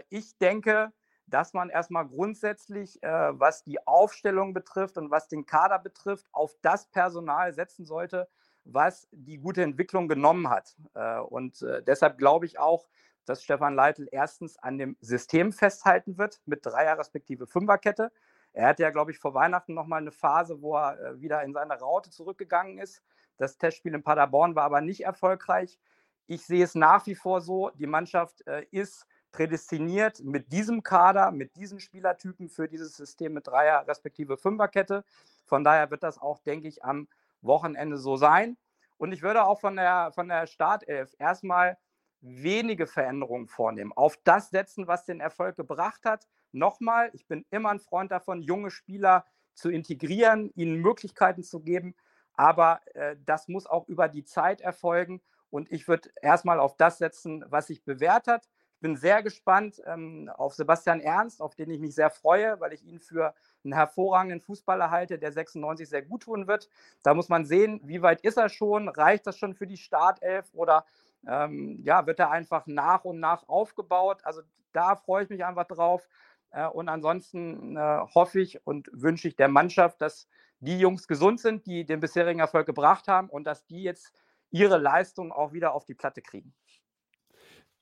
[0.09, 0.91] ich denke,
[1.27, 6.87] dass man erstmal grundsätzlich, was die Aufstellung betrifft und was den Kader betrifft, auf das
[6.87, 8.29] Personal setzen sollte,
[8.65, 10.75] was die gute Entwicklung genommen hat.
[10.93, 12.87] Äh, und äh, deshalb glaube ich auch,
[13.25, 18.11] dass Stefan Leitl erstens an dem System festhalten wird mit Dreier respektive Fünferkette.
[18.51, 21.53] Er hatte ja, glaube ich, vor Weihnachten nochmal eine Phase, wo er äh, wieder in
[21.53, 23.01] seine Raute zurückgegangen ist.
[23.37, 25.79] Das Testspiel in Paderborn war aber nicht erfolgreich.
[26.27, 31.57] Ich sehe es nach wie vor so, die Mannschaft ist prädestiniert mit diesem Kader, mit
[31.57, 35.03] diesen Spielertypen für dieses System mit Dreier- respektive Fünferkette.
[35.43, 37.09] Von daher wird das auch, denke ich, am
[37.43, 38.57] Wochenende so sein.
[38.97, 41.77] Und ich würde auch von der, von der Startelf erstmal
[42.21, 46.27] wenige Veränderungen vornehmen, auf das setzen, was den Erfolg gebracht hat.
[46.53, 51.95] Nochmal, ich bin immer ein Freund davon, junge Spieler zu integrieren, ihnen Möglichkeiten zu geben,
[52.33, 56.97] aber äh, das muss auch über die Zeit erfolgen und ich würde erstmal auf das
[56.97, 58.49] setzen, was sich bewährt hat.
[58.83, 62.73] Ich bin sehr gespannt ähm, auf Sebastian Ernst, auf den ich mich sehr freue, weil
[62.73, 66.67] ich ihn für einen hervorragenden Fußballer halte, der 96 sehr gut tun wird.
[67.01, 68.89] Da muss man sehen, wie weit ist er schon?
[68.89, 70.85] Reicht das schon für die Startelf oder
[71.25, 74.19] ähm, ja, wird er einfach nach und nach aufgebaut?
[74.25, 74.41] Also
[74.73, 76.09] da freue ich mich einfach drauf.
[76.51, 80.27] Äh, und ansonsten äh, hoffe ich und wünsche ich der Mannschaft, dass
[80.59, 84.11] die Jungs gesund sind, die den bisherigen Erfolg gebracht haben und dass die jetzt
[84.51, 86.53] ihre Leistung auch wieder auf die Platte kriegen.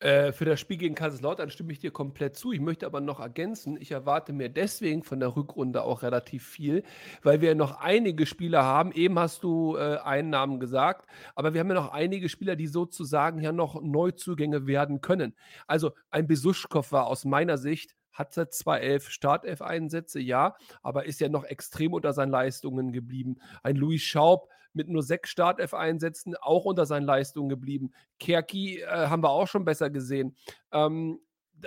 [0.02, 2.52] Äh, für das Spiel gegen Kaiserslautern stimme ich dir komplett zu.
[2.52, 6.84] Ich möchte aber noch ergänzen, ich erwarte mir deswegen von der Rückrunde auch relativ viel,
[7.22, 8.92] weil wir noch einige Spieler haben.
[8.94, 12.66] Eben hast du äh, einen Namen gesagt, aber wir haben ja noch einige Spieler, die
[12.66, 15.36] sozusagen ja noch Neuzugänge werden können.
[15.68, 21.30] Also ein Besuschkow war aus meiner Sicht hatte zwar elf Startelf-Einsätze, ja, aber ist ja
[21.30, 23.38] noch extrem unter seinen Leistungen geblieben.
[23.64, 27.92] Ein Louis Schaub mit nur sechs Startelf-Einsätzen auch unter seinen Leistungen geblieben.
[28.20, 30.36] Kerki äh, haben wir auch schon besser gesehen.
[30.72, 31.20] Ähm,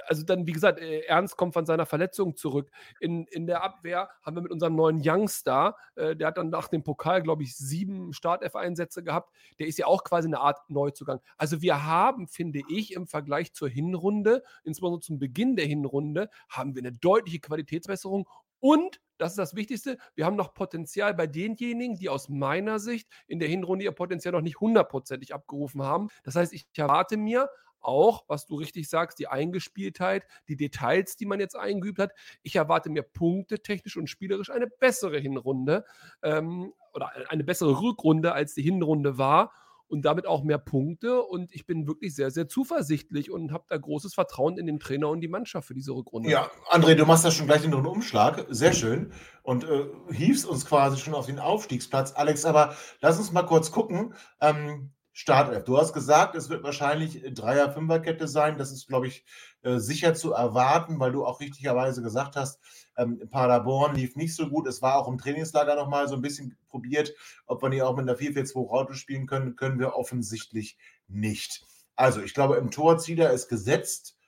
[0.07, 2.71] also dann, wie gesagt, äh, Ernst kommt von seiner Verletzung zurück.
[3.01, 6.69] In, in der Abwehr haben wir mit unserem neuen Youngstar, äh, der hat dann nach
[6.69, 9.33] dem Pokal, glaube ich, sieben Start-F-Einsätze gehabt.
[9.59, 11.21] Der ist ja auch quasi eine Art Neuzugang.
[11.37, 16.75] Also wir haben, finde ich, im Vergleich zur Hinrunde, insbesondere zum Beginn der Hinrunde, haben
[16.75, 18.29] wir eine deutliche Qualitätsbesserung
[18.64, 19.98] und das ist das Wichtigste.
[20.14, 24.33] Wir haben noch Potenzial bei denjenigen, die aus meiner Sicht in der Hinrunde ihr Potenzial
[24.33, 26.09] noch nicht hundertprozentig abgerufen haben.
[26.22, 27.50] Das heißt, ich erwarte mir
[27.81, 32.12] auch, was du richtig sagst, die Eingespieltheit, die Details, die man jetzt eingeübt hat.
[32.42, 35.85] Ich erwarte mir Punkte technisch und spielerisch eine bessere Hinrunde
[36.22, 39.53] ähm, oder eine bessere Rückrunde, als die Hinrunde war
[39.88, 41.23] und damit auch mehr Punkte.
[41.23, 45.09] Und ich bin wirklich sehr, sehr zuversichtlich und habe da großes Vertrauen in den Trainer
[45.09, 46.31] und die Mannschaft für diese Rückrunde.
[46.31, 48.47] Ja, André, du machst da schon gleich in den Umschlag.
[48.49, 49.12] Sehr schön.
[49.42, 52.12] Und äh, hiefst uns quasi schon auf den Aufstiegsplatz.
[52.12, 54.14] Alex, aber lass uns mal kurz gucken.
[54.40, 55.62] Ähm, Startelf.
[55.62, 58.59] Du hast gesagt, es wird wahrscheinlich Dreier-Fünfer-Kette sein.
[58.59, 59.24] Das ist, glaube ich,
[59.62, 62.59] äh, sicher zu erwarten, weil du auch richtigerweise gesagt hast,
[62.96, 64.66] ähm, Paderborn lief nicht so gut.
[64.66, 67.14] Es war auch im Trainingslager nochmal so ein bisschen probiert,
[67.46, 69.55] ob wir nicht auch mit einer 4-4-2-Raute spielen können.
[69.55, 71.64] Können wir offensichtlich nicht.
[71.94, 74.18] Also, ich glaube, im Torzieher ist gesetzt.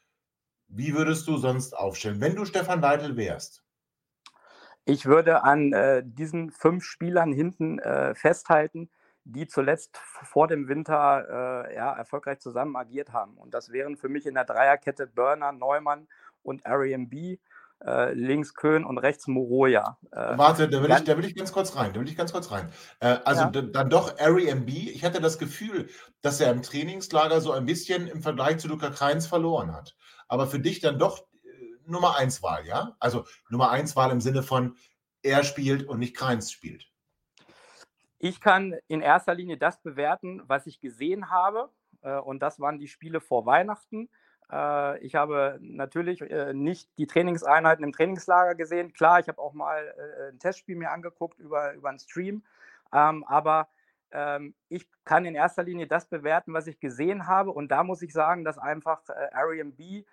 [0.68, 3.64] Wie würdest du sonst aufstellen, wenn du Stefan Leitl wärst?
[4.84, 8.88] Ich würde an äh, diesen fünf Spielern hinten äh, festhalten
[9.26, 13.36] die zuletzt vor dem Winter äh, ja, erfolgreich zusammen agiert haben.
[13.36, 16.06] Und das wären für mich in der Dreierkette Burner, Neumann
[16.42, 17.38] und Airbnb.
[17.84, 19.98] Äh, links Köhn und rechts Moroja.
[20.10, 21.92] Äh, Warte, da will, ich, da will ich ganz kurz rein.
[21.92, 22.70] Da will ich ganz kurz rein.
[23.00, 23.50] Äh, also ja.
[23.50, 24.68] dann doch Airbnb.
[24.70, 25.90] Ich hatte das Gefühl,
[26.22, 29.94] dass er im Trainingslager so ein bisschen im Vergleich zu Luca Kreins verloren hat.
[30.26, 31.48] Aber für dich dann doch äh,
[31.84, 32.96] Nummer 1 Wahl, ja?
[32.98, 34.76] Also Nummer 1 Wahl im Sinne von
[35.20, 36.88] er spielt und nicht Kreins spielt.
[38.18, 41.70] Ich kann in erster Linie das bewerten, was ich gesehen habe.
[42.02, 44.08] Äh, und das waren die Spiele vor Weihnachten.
[44.50, 48.92] Äh, ich habe natürlich äh, nicht die Trainingseinheiten im Trainingslager gesehen.
[48.92, 49.94] Klar, ich habe auch mal
[50.30, 52.42] ein Testspiel mir angeguckt über, über einen Stream.
[52.92, 53.68] Ähm, aber
[54.12, 57.50] ähm, ich kann in erster Linie das bewerten, was ich gesehen habe.
[57.50, 59.02] Und da muss ich sagen, dass einfach
[59.32, 60.06] Airbnb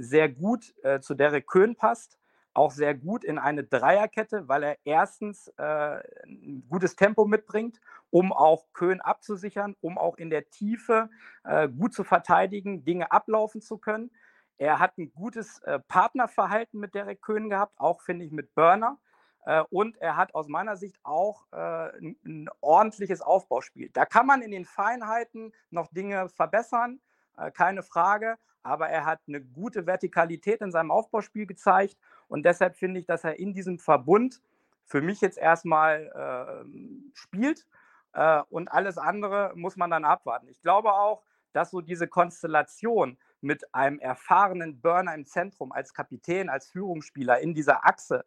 [0.00, 2.18] sehr gut zu Derek Köhn passt
[2.54, 8.32] auch sehr gut in eine Dreierkette, weil er erstens äh, ein gutes Tempo mitbringt, um
[8.32, 11.08] auch Köhn abzusichern, um auch in der Tiefe
[11.44, 14.10] äh, gut zu verteidigen, Dinge ablaufen zu können.
[14.58, 18.98] Er hat ein gutes äh, Partnerverhalten mit Derek Köhn gehabt, auch finde ich mit Burner.
[19.46, 23.88] Äh, und er hat aus meiner Sicht auch äh, ein, ein ordentliches Aufbauspiel.
[23.92, 27.00] Da kann man in den Feinheiten noch Dinge verbessern,
[27.38, 31.96] äh, keine Frage aber er hat eine gute Vertikalität in seinem Aufbauspiel gezeigt
[32.32, 34.40] und deshalb finde ich, dass er in diesem Verbund
[34.86, 37.66] für mich jetzt erstmal äh, spielt
[38.14, 40.48] äh, und alles andere muss man dann abwarten.
[40.48, 46.48] Ich glaube auch, dass so diese Konstellation mit einem erfahrenen Burner im Zentrum als Kapitän,
[46.48, 48.24] als Führungsspieler in dieser Achse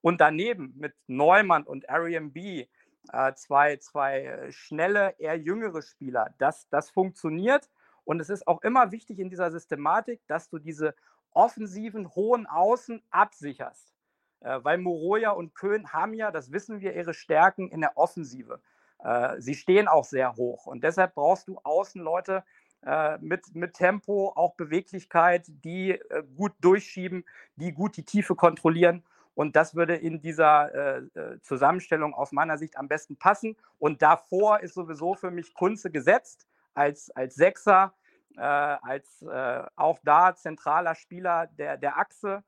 [0.00, 2.66] und daneben mit Neumann und Ariam B,
[3.12, 7.70] äh, zwei, zwei schnelle, eher jüngere Spieler, das, das funktioniert.
[8.02, 10.96] Und es ist auch immer wichtig in dieser Systematik, dass du diese
[11.34, 13.94] offensiven, hohen Außen absicherst.
[14.40, 18.60] Äh, weil Moroja und Köhn haben ja, das wissen wir, ihre Stärken in der Offensive.
[19.02, 22.44] Äh, sie stehen auch sehr hoch und deshalb brauchst du Außenleute
[22.86, 27.24] äh, mit, mit Tempo, auch Beweglichkeit, die äh, gut durchschieben,
[27.56, 29.02] die gut die Tiefe kontrollieren.
[29.34, 33.56] Und das würde in dieser äh, äh, Zusammenstellung aus meiner Sicht am besten passen.
[33.78, 37.94] Und davor ist sowieso für mich Kunze gesetzt als, als Sechser,
[38.36, 42.42] äh, als äh, auch da zentraler Spieler der, der Achse.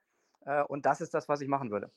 [0.45, 1.91] Äh, und das ist das, was ich machen würde.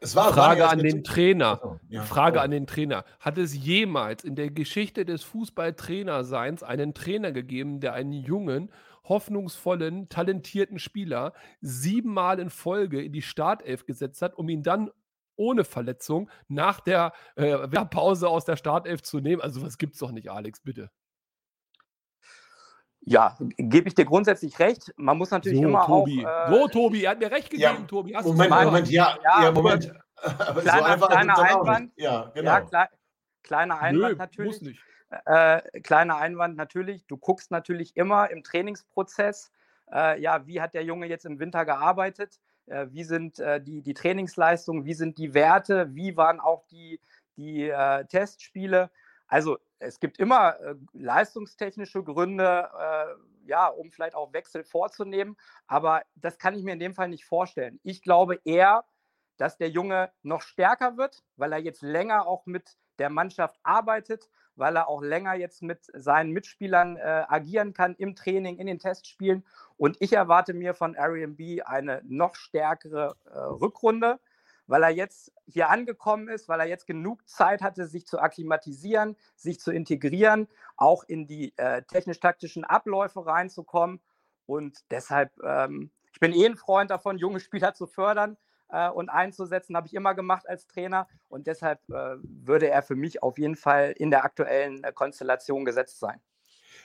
[0.00, 1.78] Es war Frage an den Trainer.
[1.88, 2.02] Ja.
[2.02, 2.42] Frage oh.
[2.42, 3.04] an den Trainer.
[3.20, 8.72] Hat es jemals in der Geschichte des Fußballtrainerseins einen Trainer gegeben, der einen jungen,
[9.04, 14.90] hoffnungsvollen, talentierten Spieler siebenmal in Folge in die Startelf gesetzt hat, um ihn dann
[15.36, 19.40] ohne Verletzung nach der äh, Pause aus der Startelf zu nehmen?
[19.40, 20.90] Also, was gibt's doch nicht, Alex, bitte.
[23.04, 24.92] Ja, gebe ich dir grundsätzlich recht.
[24.96, 26.24] Man muss natürlich so, immer Tobi.
[26.24, 26.48] auch.
[26.48, 28.14] Äh, so, Tobi, er hat mir recht gegeben, ja, Tobi.
[28.14, 29.92] Hast Moment, Moment, ja, ja, ja Moment.
[30.16, 31.92] Kleiner, so kleiner Einwand.
[31.96, 32.50] Ja, genau.
[32.50, 32.88] Ja, kle
[33.42, 34.52] kleiner Einwand Nö, natürlich.
[34.52, 34.80] Muss nicht.
[35.26, 37.04] Äh, kleiner Einwand natürlich.
[37.06, 39.50] Du guckst natürlich immer im Trainingsprozess,
[39.92, 42.40] äh, ja, wie hat der Junge jetzt im Winter gearbeitet?
[42.66, 44.84] Äh, wie sind äh, die, die Trainingsleistungen?
[44.84, 45.94] Wie sind die Werte?
[45.94, 47.00] Wie waren auch die,
[47.36, 48.90] die äh, Testspiele?
[49.32, 56.02] Also es gibt immer äh, leistungstechnische Gründe, äh, ja, um vielleicht auch Wechsel vorzunehmen, aber
[56.16, 57.80] das kann ich mir in dem Fall nicht vorstellen.
[57.82, 58.84] Ich glaube eher,
[59.38, 64.28] dass der Junge noch stärker wird, weil er jetzt länger auch mit der Mannschaft arbeitet,
[64.54, 68.80] weil er auch länger jetzt mit seinen Mitspielern äh, agieren kann im Training, in den
[68.80, 69.46] Testspielen.
[69.78, 74.20] Und ich erwarte mir von Airbnb eine noch stärkere äh, Rückrunde
[74.66, 79.16] weil er jetzt hier angekommen ist, weil er jetzt genug Zeit hatte, sich zu akklimatisieren,
[79.36, 84.00] sich zu integrieren, auch in die äh, technisch-taktischen Abläufe reinzukommen.
[84.46, 88.36] Und deshalb, ähm, ich bin eh ein Freund davon, junge Spieler zu fördern
[88.68, 91.08] äh, und einzusetzen, habe ich immer gemacht als Trainer.
[91.28, 95.64] Und deshalb äh, würde er für mich auf jeden Fall in der aktuellen äh, Konstellation
[95.64, 96.20] gesetzt sein.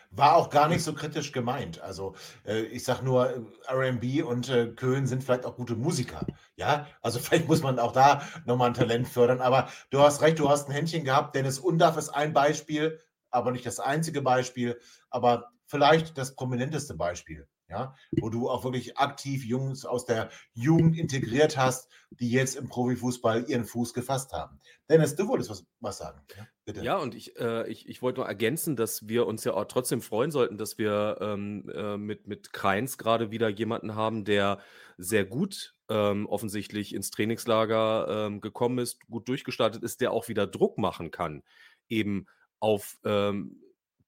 [0.09, 1.81] War auch gar nicht so kritisch gemeint.
[1.81, 2.15] Also
[2.45, 6.25] äh, ich sage nur, äh, RB und äh, Köln sind vielleicht auch gute Musiker.
[6.55, 9.41] Ja, also vielleicht muss man auch da nochmal ein Talent fördern.
[9.41, 11.35] Aber du hast recht, du hast ein Händchen gehabt.
[11.35, 17.47] Dennis Undaff ist ein Beispiel, aber nicht das einzige Beispiel, aber vielleicht das prominenteste Beispiel
[17.69, 22.69] ja, wo du auch wirklich aktiv Jungs aus der Jugend integriert hast, die jetzt im
[22.69, 24.59] Profifußball ihren Fuß gefasst haben.
[24.89, 26.21] Dennis, du wolltest was, was sagen.
[26.37, 26.81] Ja, bitte.
[26.81, 30.01] Ja, und ich, äh, ich, ich wollte nur ergänzen, dass wir uns ja auch trotzdem
[30.01, 34.59] freuen sollten, dass wir ähm, äh, mit, mit Kreins gerade wieder jemanden haben, der
[34.97, 40.47] sehr gut ähm, offensichtlich ins Trainingslager ähm, gekommen ist, gut durchgestartet ist, der auch wieder
[40.47, 41.43] Druck machen kann,
[41.89, 42.27] eben
[42.59, 43.61] auf ähm,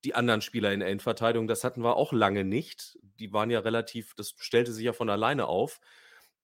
[0.03, 2.97] die anderen Spieler in der Endverteidigung, das hatten wir auch lange nicht.
[3.19, 5.79] Die waren ja relativ, das stellte sich ja von alleine auf.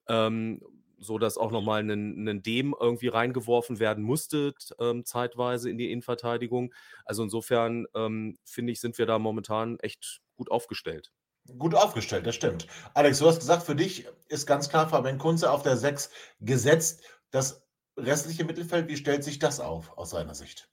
[0.08, 0.62] Ähm,
[0.98, 5.91] so dass auch nochmal ein, ein Dem irgendwie reingeworfen werden musste, ähm, zeitweise in die
[5.91, 6.74] Innenverteidigung.
[7.06, 11.12] Also insofern ähm, finde ich, sind wir da momentan echt gut aufgestellt.
[11.58, 12.65] Gut aufgestellt, das stimmt.
[12.94, 17.04] Alex, du hast gesagt, für dich ist ganz klar Fabian Kunze auf der 6 gesetzt.
[17.30, 17.63] Das
[17.98, 20.70] restliche Mittelfeld, wie stellt sich das auf aus seiner Sicht?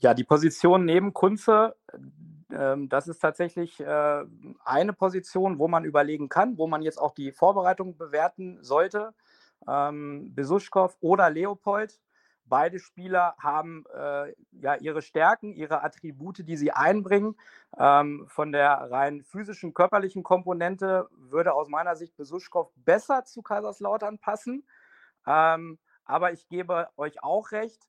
[0.00, 1.74] Ja, die Position neben Kunze,
[2.52, 4.24] ähm, das ist tatsächlich äh,
[4.64, 9.12] eine Position, wo man überlegen kann, wo man jetzt auch die Vorbereitung bewerten sollte.
[9.66, 12.00] Ähm, Besuschkow oder Leopold.
[12.44, 17.36] Beide Spieler haben äh, ja ihre Stärken, ihre Attribute, die sie einbringen.
[17.76, 24.18] Ähm, von der rein physischen, körperlichen Komponente würde aus meiner Sicht Besuschkow besser zu Kaiserslautern
[24.18, 24.64] passen.
[25.26, 27.87] Ähm, aber ich gebe euch auch recht,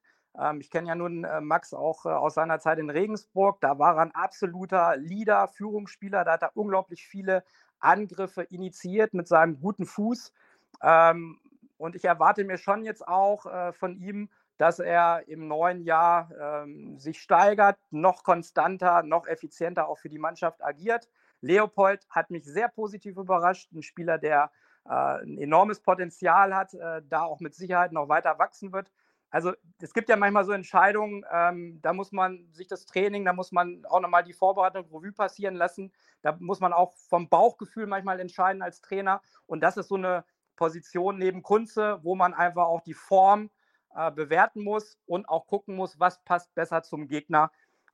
[0.59, 3.59] ich kenne ja nun äh, Max auch äh, aus seiner Zeit in Regensburg.
[3.61, 6.23] Da war er ein absoluter Leader, Führungsspieler.
[6.23, 7.43] Da hat er unglaublich viele
[7.79, 10.33] Angriffe initiiert mit seinem guten Fuß.
[10.81, 11.39] Ähm,
[11.77, 16.29] und ich erwarte mir schon jetzt auch äh, von ihm, dass er im neuen Jahr
[16.37, 21.07] ähm, sich steigert, noch konstanter, noch effizienter auch für die Mannschaft agiert.
[21.41, 23.71] Leopold hat mich sehr positiv überrascht.
[23.71, 24.51] Ein Spieler, der
[24.85, 26.75] ein enormes Potenzial hat,
[27.09, 28.89] da auch mit Sicherheit noch weiter wachsen wird
[29.31, 33.33] also es gibt ja manchmal so Entscheidungen, ähm, da muss man sich das Training, da
[33.33, 35.91] muss man auch nochmal die Vorbereitung Revue passieren lassen.
[36.21, 39.21] Da muss man auch vom Bauchgefühl manchmal entscheiden als Trainer.
[39.45, 40.25] Und das ist so eine
[40.55, 43.49] Position neben Kunze, wo man einfach auch die Form
[43.95, 47.51] äh, bewerten muss und auch gucken muss, was passt besser zum Gegner.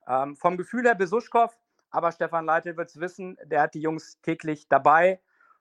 [0.08, 1.56] Ähm, vom Gefühl her Besuschkow,
[1.90, 5.20] aber Stefan Leitl wird es wissen, der hat die Jungs täglich dabei.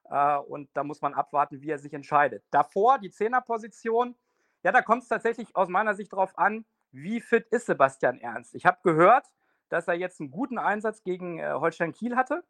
[0.10, 2.44] Äh, und da muss man abwarten, wie er sich entscheidet.
[2.50, 4.16] Davor die Zehnerposition
[4.66, 8.56] ja, da kommt es tatsächlich aus meiner Sicht darauf an, wie fit ist Sebastian Ernst.
[8.56, 9.28] Ich habe gehört,
[9.70, 12.44] dass er jetzt einen guten Einsatz gegen äh, Holstein Kiel hatte.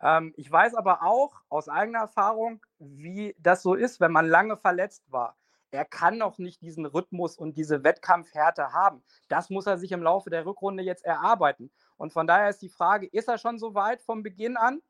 [0.00, 4.56] Ähm, ich weiß aber auch aus eigener Erfahrung, wie das so ist, wenn man lange
[4.56, 5.36] verletzt war.
[5.70, 9.04] Er kann noch nicht diesen Rhythmus und diese Wettkampfhärte haben.
[9.28, 11.70] Das muss er sich im Laufe der Rückrunde jetzt erarbeiten.
[11.98, 14.80] Und von daher ist die Frage, ist er schon so weit vom Beginn an?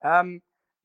[0.00, 0.42] Ähm,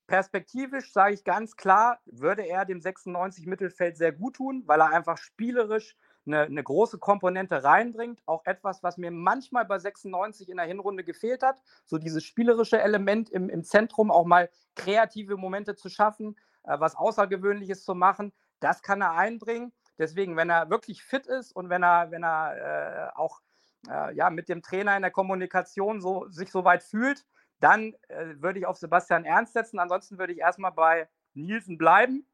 [0.07, 4.91] perspektivisch sage ich ganz klar, würde er dem 96 Mittelfeld sehr gut tun, weil er
[4.91, 5.95] einfach spielerisch
[6.25, 8.21] eine, eine, große Komponente reinbringt.
[8.25, 11.61] Auch etwas, was mir manchmal bei 96 in der Hinrunde gefehlt hat.
[11.85, 16.95] So dieses spielerische Element im, im Zentrum, auch mal kreative Momente zu schaffen, äh, was
[16.95, 18.33] Außergewöhnliches zu machen.
[18.59, 19.73] Das kann er einbringen.
[19.97, 23.41] Deswegen, wenn er wirklich fit ist und wenn er, wenn er äh, auch
[23.89, 27.25] äh, ja, mit dem Trainer in der Kommunikation so, sich so weit fühlt,
[27.63, 29.79] dann äh, würde ich auf Sebastian Ernst setzen.
[29.79, 32.27] Ansonsten würde ich erstmal bei Nielsen bleiben.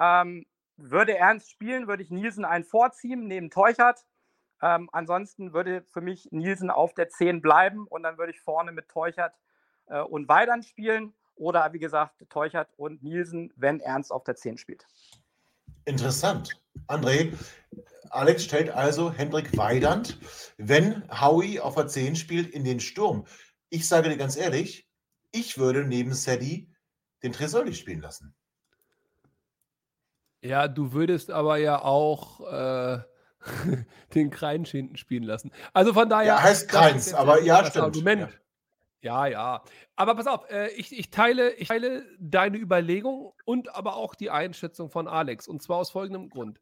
[0.00, 0.46] Ähm,
[0.76, 4.04] würde Ernst spielen, würde ich Nielsen einen vorziehen neben Teuchert.
[4.60, 8.72] Ähm, ansonsten würde für mich Nielsen auf der 10 bleiben und dann würde ich vorne
[8.72, 9.34] mit Teuchert
[9.86, 11.14] äh, und Weidand spielen.
[11.36, 14.86] Oder wie gesagt, Teuchert und Nielsen, wenn Ernst auf der 10 spielt.
[15.84, 16.50] Interessant.
[16.88, 17.32] André,
[18.10, 20.18] Alex stellt also Hendrik Weidand,
[20.58, 23.24] wenn Howie auf der 10 spielt, in den Sturm.
[23.70, 24.86] Ich sage dir ganz ehrlich,
[25.32, 26.68] ich würde neben Sadie
[27.22, 28.34] den Tresoldi spielen lassen.
[30.42, 32.98] Ja, du würdest aber ja auch äh,
[34.14, 35.50] den Kreinsch hinten spielen lassen.
[35.72, 36.26] Also von daher.
[36.26, 37.84] Ja, heißt Kreins, aber ja, stimmt.
[37.84, 38.38] Argument.
[39.00, 39.26] Ja.
[39.26, 39.64] ja, ja.
[39.96, 44.30] Aber pass auf, äh, ich, ich, teile, ich teile deine Überlegung und aber auch die
[44.30, 45.48] Einschätzung von Alex.
[45.48, 46.60] Und zwar aus folgendem Grund.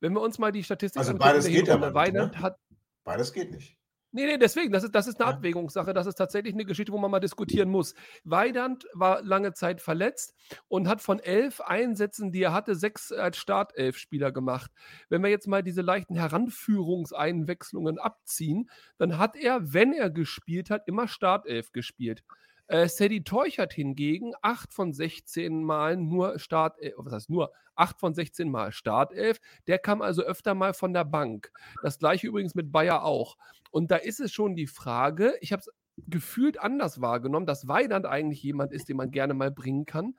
[0.00, 2.32] Wenn wir uns mal die Statistik also beides geht ja nicht, ne?
[2.40, 2.58] hat.
[3.04, 3.76] Beides geht nicht.
[4.14, 5.94] Nee, nee, deswegen, das ist, das ist eine Abwägungssache.
[5.94, 7.94] Das ist tatsächlich eine Geschichte, wo man mal diskutieren muss.
[8.24, 10.34] Weidand war lange Zeit verletzt
[10.68, 14.70] und hat von elf Einsätzen, die er hatte, sechs als Startelf-Spieler gemacht.
[15.08, 20.86] Wenn wir jetzt mal diese leichten Heranführungseinwechslungen abziehen, dann hat er, wenn er gespielt hat,
[20.86, 22.22] immer Startelf gespielt.
[22.68, 28.14] Äh, Sadie Teuchert hingegen 8 von 16 Mal nur Startelf, was heißt nur 8 von
[28.14, 29.38] 16 Mal Startelf.
[29.66, 31.52] Der kam also öfter mal von der Bank.
[31.82, 33.36] Das gleiche übrigens mit Bayer auch.
[33.70, 35.70] Und da ist es schon die Frage, ich habe es
[36.08, 40.14] gefühlt anders wahrgenommen, dass Weidand eigentlich jemand ist, den man gerne mal bringen kann.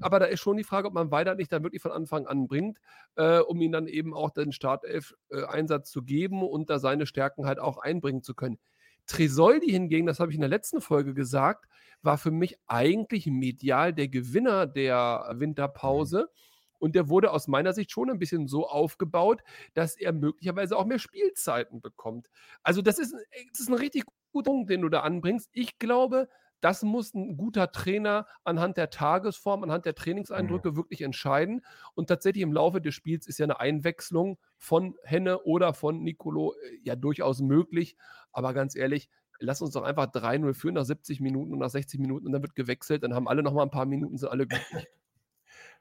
[0.00, 2.48] Aber da ist schon die Frage, ob man Weidand nicht dann wirklich von Anfang an
[2.48, 2.78] bringt,
[3.16, 7.46] äh, um ihm dann eben auch den Startelf-Einsatz äh, zu geben und da seine Stärken
[7.46, 8.58] halt auch einbringen zu können.
[9.06, 11.66] Tresoldi hingegen, das habe ich in der letzten Folge gesagt,
[12.02, 16.28] war für mich eigentlich medial der Gewinner der Winterpause.
[16.30, 16.52] Mhm.
[16.78, 19.42] Und der wurde aus meiner Sicht schon ein bisschen so aufgebaut,
[19.72, 22.28] dass er möglicherweise auch mehr Spielzeiten bekommt.
[22.64, 23.14] Also, das ist,
[23.52, 25.48] das ist ein richtig guter Punkt, den du da anbringst.
[25.52, 26.28] Ich glaube,
[26.62, 30.76] das muss ein guter Trainer anhand der Tagesform, anhand der Trainingseindrücke mhm.
[30.76, 31.62] wirklich entscheiden.
[31.94, 36.54] Und tatsächlich im Laufe des Spiels ist ja eine Einwechslung von Henne oder von Nicolo
[36.54, 37.96] äh, ja durchaus möglich.
[38.30, 39.10] Aber ganz ehrlich,
[39.40, 42.42] lass uns doch einfach 3-0 führen nach 70 Minuten und nach 60 Minuten und dann
[42.42, 43.02] wird gewechselt.
[43.02, 44.86] Dann haben alle noch mal ein paar Minuten, sind alle glücklich.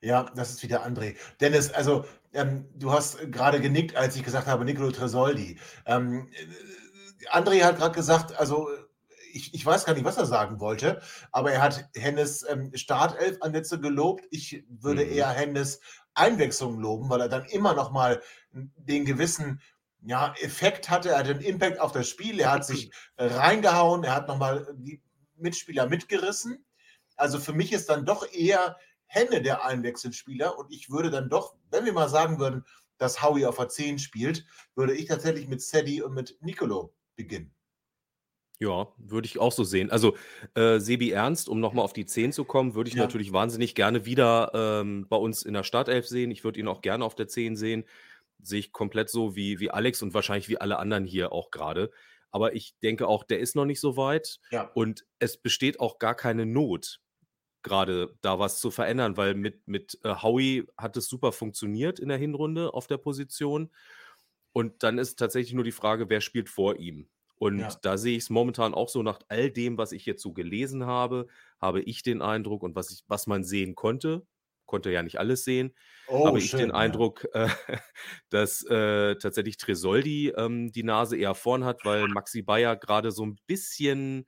[0.04, 1.16] Ja, das ist wieder André.
[1.42, 5.60] Dennis, also ähm, du hast gerade genickt, als ich gesagt habe, Nicolo Tresoldi.
[5.86, 8.68] Ähm, äh, André hat gerade gesagt, also
[9.36, 11.02] ich, ich, weiß gar nicht, was er sagen wollte,
[11.32, 14.26] aber er hat Hennes ähm, Startelf-Ansätze gelobt.
[14.32, 15.12] Ich würde mhm.
[15.12, 15.80] eher Hennes
[16.14, 18.22] Einwechslung loben, weil er dann immer noch mal
[18.52, 19.62] den gewissen
[20.02, 21.10] ja, Effekt hatte.
[21.10, 22.40] Er hatte einen Impact auf das Spiel.
[22.40, 24.04] Er hat sich reingehauen.
[24.04, 25.02] Er hat noch mal die
[25.36, 26.66] Mitspieler mitgerissen.
[27.16, 31.56] Also für mich ist dann doch eher Henne der Einwechselspieler und ich würde dann doch,
[31.70, 32.64] wenn wir mal sagen würden,
[32.98, 37.54] dass Howie auf der 10 spielt, würde ich tatsächlich mit Sadie und mit Nicolo beginnen.
[38.62, 39.90] Ja, würde ich auch so sehen.
[39.90, 40.16] Also,
[40.54, 43.02] äh, Sebi Ernst, um nochmal auf die 10 zu kommen, würde ich Ja.
[43.02, 46.30] natürlich wahnsinnig gerne wieder ähm, bei uns in der Startelf sehen.
[46.30, 47.86] Ich würde ihn auch gerne auf der 10 sehen.
[48.40, 51.90] Sehe ich komplett so wie, wie Alex und wahrscheinlich wie alle anderen hier auch gerade.
[52.30, 54.70] Aber ich denke auch, der ist noch nicht so weit Ja.
[54.76, 57.00] und es besteht auch gar keine Not
[57.64, 62.10] gerade da was zu verändern, weil mit, mit äh, Howie hat es super funktioniert in
[62.10, 63.72] der Hinrunde auf der Position.
[64.54, 67.08] Und dann ist tatsächlich nur die Frage, wer spielt vor ihm.
[67.42, 67.76] Und ja.
[67.82, 70.86] da sehe ich es momentan auch so nach all dem, was ich jetzt so gelesen
[70.86, 71.26] habe,
[71.60, 74.28] habe ich den Eindruck und was, ich, was man sehen konnte,
[74.68, 75.74] konnte ja nicht alles sehen,
[76.08, 76.76] oh, habe ich den ja.
[76.76, 77.50] Eindruck, äh,
[78.30, 83.26] dass äh, tatsächlich Tresoldi ähm, die Nase eher vorn hat, weil Maxi Bayer gerade so
[83.26, 84.28] ein bisschen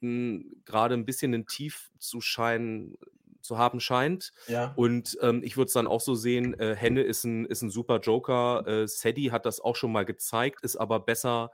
[0.00, 2.96] gerade ein bisschen ein Tief zu scheinen
[3.42, 4.32] zu haben scheint.
[4.48, 4.72] Ja.
[4.74, 7.70] Und ähm, ich würde es dann auch so sehen, äh, Henne ist ein, ist ein
[7.70, 8.66] super Joker.
[8.66, 11.52] Äh, Sadie hat das auch schon mal gezeigt, ist aber besser,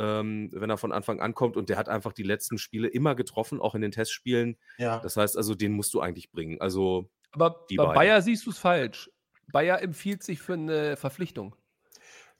[0.00, 1.56] ähm, wenn er von Anfang an kommt.
[1.56, 4.56] Und der hat einfach die letzten Spiele immer getroffen, auch in den Testspielen.
[4.78, 4.98] Ja.
[5.00, 6.60] Das heißt also, den musst du eigentlich bringen.
[6.60, 7.94] Also, aber bei beiden.
[7.94, 9.10] Bayer siehst du es falsch.
[9.52, 11.54] Bayer empfiehlt sich für eine Verpflichtung.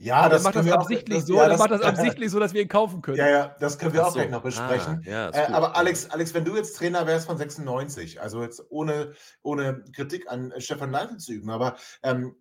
[0.02, 0.80] Ja, Der das macht das wir auch.
[0.80, 3.18] absichtlich Das, so, ja, das, macht das absichtlich so, dass wir ihn kaufen können.
[3.18, 4.18] ja, ja, das können wir Ach auch so.
[4.20, 5.02] gleich noch Ah, besprechen.
[5.04, 8.64] ja, ist Äh, aber Alex, Alex, wenn du jetzt Trainer wärst von 96, also jetzt
[8.70, 12.34] ohne, ohne Kritik an Stefan Leitl zu üben, aber ähm,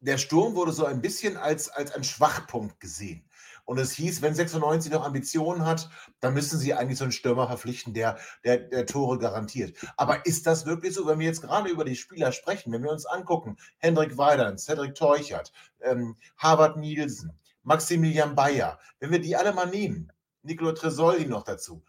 [0.00, 3.26] der Sturm wurde so ein bisschen als, als ein Schwachpunkt gesehen.
[3.66, 5.90] Und es hieß, wenn 96 noch Ambitionen hat,
[6.20, 9.76] dann müssen sie eigentlich so einen Stürmer verpflichten, der, der, der Tore garantiert.
[9.96, 12.92] Aber ist das wirklich so, wenn wir jetzt gerade über die Spieler sprechen, wenn wir
[12.92, 19.52] uns angucken, Hendrik Weidern, Cedric Teuchert, ähm, Harvard Nielsen, Maximilian Bayer, wenn wir die alle
[19.52, 20.12] mal nehmen,
[20.42, 21.84] Nicolo Tresoldi noch dazu,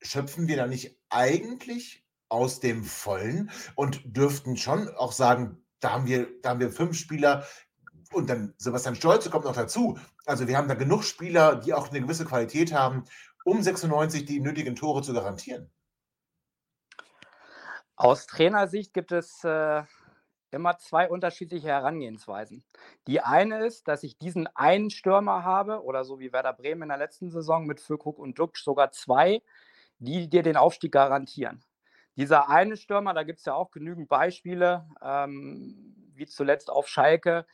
[0.00, 6.06] schöpfen wir da nicht eigentlich aus dem Vollen und dürften schon auch sagen, da haben
[6.06, 7.46] wir, da haben wir fünf Spieler
[8.12, 9.98] und dann Sebastian Stolze kommt noch dazu.
[10.24, 13.04] Also wir haben da genug Spieler, die auch eine gewisse Qualität haben,
[13.44, 15.70] um 96 die nötigen Tore zu garantieren.
[17.96, 19.82] Aus Trainersicht gibt es äh,
[20.50, 22.64] immer zwei unterschiedliche Herangehensweisen.
[23.06, 26.88] Die eine ist, dass ich diesen einen Stürmer habe, oder so wie Werder Bremen in
[26.88, 29.42] der letzten Saison mit Füllkrug und Duxch sogar zwei,
[29.98, 31.62] die dir den Aufstieg garantieren.
[32.16, 37.46] Dieser eine Stürmer, da gibt es ja auch genügend Beispiele, ähm, wie zuletzt auf Schalke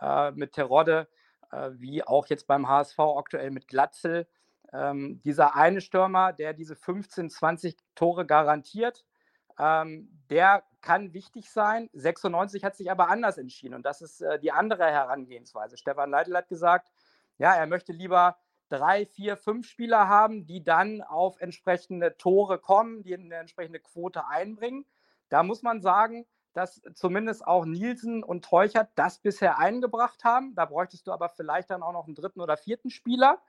[0.00, 1.08] äh, mit Terodde,
[1.52, 4.26] äh, wie auch jetzt beim HSV aktuell mit Glatzel.
[4.72, 9.04] Ähm, dieser eine Stürmer, der diese 15, 20 Tore garantiert,
[9.58, 11.90] ähm, der kann wichtig sein.
[11.92, 15.76] 96 hat sich aber anders entschieden und das ist äh, die andere Herangehensweise.
[15.76, 16.90] Stefan Leitl hat gesagt,
[17.38, 18.38] ja, er möchte lieber
[18.68, 24.26] drei, vier, fünf Spieler haben, die dann auf entsprechende Tore kommen, die eine entsprechende Quote
[24.26, 24.86] einbringen.
[25.28, 30.54] Da muss man sagen, dass zumindest auch Nielsen und Teuchert das bisher eingebracht haben.
[30.54, 33.40] Da bräuchtest du aber vielleicht dann auch noch einen dritten oder vierten Spieler.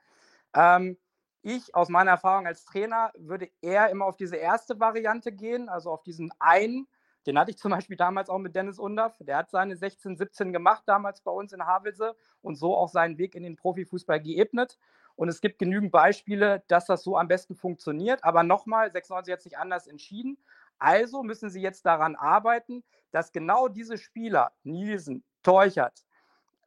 [0.54, 0.96] Ähm,
[1.42, 5.90] ich aus meiner Erfahrung als Trainer würde eher immer auf diese erste Variante gehen, also
[5.90, 6.86] auf diesen einen.
[7.26, 9.16] Den hatte ich zum Beispiel damals auch mit Dennis Undaff.
[9.20, 13.18] Der hat seine 16, 17 gemacht, damals bei uns in Havelse und so auch seinen
[13.18, 14.78] Weg in den Profifußball geebnet.
[15.14, 18.24] Und es gibt genügend Beispiele, dass das so am besten funktioniert.
[18.24, 20.38] Aber nochmal, 96 hat sich anders entschieden.
[20.82, 26.04] Also müssen sie jetzt daran arbeiten, dass genau diese Spieler, Nielsen, Teuchert,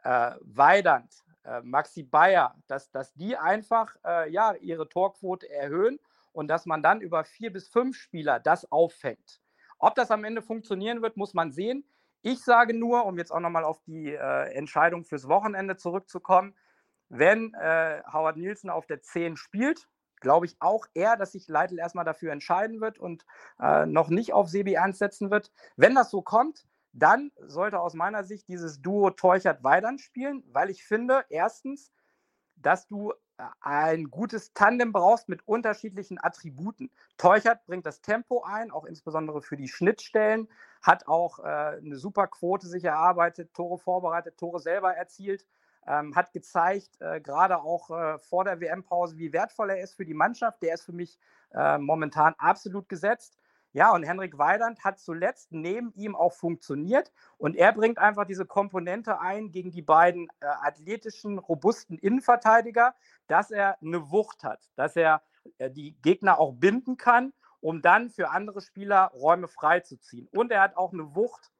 [0.03, 1.13] äh, Weidand,
[1.43, 5.99] äh, Maxi Bayer, dass, dass die einfach äh, ja, ihre Torquote erhöhen
[6.31, 9.41] und dass man dann über vier bis fünf Spieler das auffängt.
[9.79, 11.83] Ob das am Ende funktionieren wird, muss man sehen.
[12.21, 16.55] Ich sage nur, um jetzt auch nochmal auf die äh, Entscheidung fürs Wochenende zurückzukommen,
[17.09, 19.89] wenn äh, Howard Nielsen auf der 10 spielt,
[20.21, 23.25] glaube ich auch eher, dass sich Leitl erstmal dafür entscheiden wird und
[23.59, 25.51] äh, noch nicht auf Sebi Ernst setzen wird.
[25.75, 30.85] Wenn das so kommt, dann sollte aus meiner Sicht dieses Duo Teuchert-Weidern spielen, weil ich
[30.85, 31.91] finde, erstens,
[32.55, 36.89] dass du äh, ein gutes Tandem brauchst mit unterschiedlichen Attributen.
[37.17, 40.47] Teuchert bringt das Tempo ein, auch insbesondere für die Schnittstellen,
[40.81, 45.45] hat auch äh, eine super Quote sich erarbeitet, Tore vorbereitet, Tore selber erzielt,
[45.87, 50.05] ähm, hat gezeigt, äh, gerade auch äh, vor der WM-Pause, wie wertvoll er ist für
[50.05, 50.61] die Mannschaft.
[50.61, 51.19] Der ist für mich
[51.53, 53.37] äh, momentan absolut gesetzt.
[53.75, 58.45] Ja, und Henrik Weidand hat zuletzt neben ihm auch funktioniert und er bringt einfach diese
[58.45, 62.95] Komponente ein gegen die beiden äh, athletischen, robusten Innenverteidiger,
[63.27, 65.23] dass er eine Wucht hat, dass er
[65.57, 70.29] äh, die Gegner auch binden kann, um dann für andere Spieler Räume freizuziehen.
[70.31, 71.51] Und er hat auch eine Wucht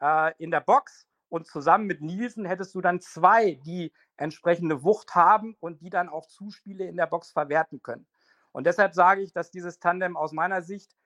[0.00, 5.16] äh, in der Box und zusammen mit Nielsen hättest du dann zwei, die entsprechende Wucht
[5.16, 8.06] haben und die dann auch Zuspiele in der Box verwerten können.
[8.52, 10.96] Und deshalb sage ich, dass dieses Tandem aus meiner Sicht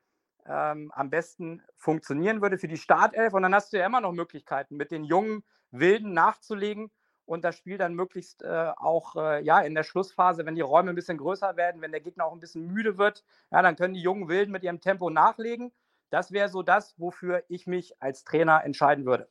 [0.45, 3.33] ähm, am besten funktionieren würde für die Startelf.
[3.33, 6.91] Und dann hast du ja immer noch Möglichkeiten, mit den jungen Wilden nachzulegen
[7.25, 10.91] und das Spiel dann möglichst äh, auch äh, ja, in der Schlussphase, wenn die Räume
[10.91, 13.95] ein bisschen größer werden, wenn der Gegner auch ein bisschen müde wird, ja, dann können
[13.95, 15.73] die jungen Wilden mit ihrem Tempo nachlegen.
[16.11, 19.31] Das wäre so das, wofür ich mich als Trainer entscheiden würde.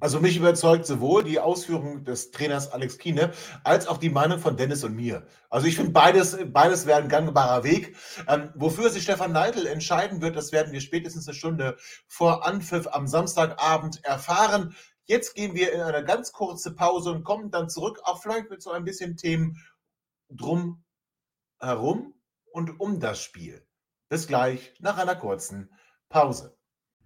[0.00, 3.32] Also mich überzeugt sowohl die Ausführung des Trainers Alex Kiene
[3.64, 5.26] als auch die Meinung von Dennis und mir.
[5.50, 7.96] Also ich finde beides, beides wäre ein gangbarer Weg.
[8.28, 11.76] Ähm, wofür sich Stefan Neidl entscheiden wird, das werden wir spätestens eine Stunde
[12.06, 14.76] vor Anpfiff am Samstagabend erfahren.
[15.04, 18.62] Jetzt gehen wir in eine ganz kurze Pause und kommen dann zurück, auch vielleicht mit
[18.62, 19.64] so ein bisschen Themen
[20.28, 20.84] drum
[21.60, 22.14] herum
[22.52, 23.66] und um das Spiel.
[24.08, 25.72] Bis gleich nach einer kurzen
[26.08, 26.57] Pause.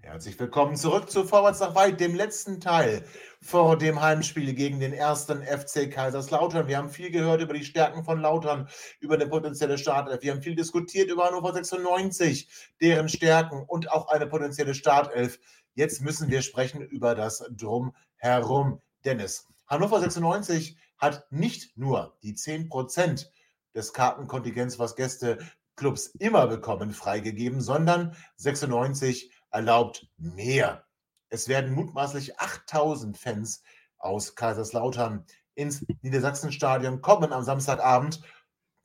[0.04, 3.04] Herzlich willkommen zurück zu Vorwärts nach Weit, dem letzten Teil
[3.40, 6.66] vor dem Heimspiel gegen den ersten FC Kaiserslautern.
[6.66, 10.20] Wir haben viel gehört über die Stärken von Lautern, über eine potenzielle Startelf.
[10.20, 12.48] Wir haben viel diskutiert über Hannover 96,
[12.80, 15.38] deren Stärken und auch eine potenzielle Startelf.
[15.74, 18.82] Jetzt müssen wir sprechen über das Drumherum.
[19.04, 23.28] Dennis, Hannover 96 hat nicht nur die 10%
[23.72, 30.86] des Kartenkontingents, was Gästeclubs immer bekommen, freigegeben, sondern 96 erlaubt mehr.
[31.28, 33.62] Es werden mutmaßlich 8000 Fans
[33.98, 35.24] aus Kaiserslautern
[35.54, 38.20] ins Niedersachsenstadion kommen am Samstagabend.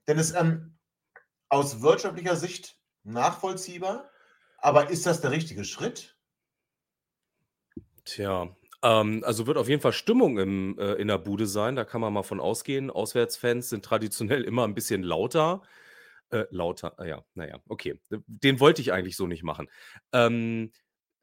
[0.07, 0.77] Denn es ähm,
[1.49, 4.09] aus wirtschaftlicher Sicht nachvollziehbar,
[4.59, 6.17] aber ist das der richtige Schritt?
[8.05, 11.83] Tja, ähm, also wird auf jeden Fall Stimmung im, äh, in der Bude sein, da
[11.83, 12.89] kann man mal von ausgehen.
[12.89, 15.61] Auswärtsfans sind traditionell immer ein bisschen lauter.
[16.29, 17.99] Äh, lauter, ah ja, naja, okay.
[18.09, 19.69] Den wollte ich eigentlich so nicht machen.
[20.11, 20.71] Ähm,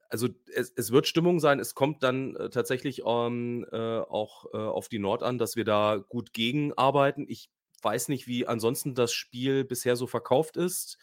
[0.09, 4.57] also es, es wird Stimmung sein, es kommt dann äh, tatsächlich ähm, äh, auch äh,
[4.57, 7.27] auf die Nord an, dass wir da gut gegenarbeiten.
[7.29, 7.51] Ich
[7.83, 10.99] weiß nicht, wie ansonsten das Spiel bisher so verkauft ist.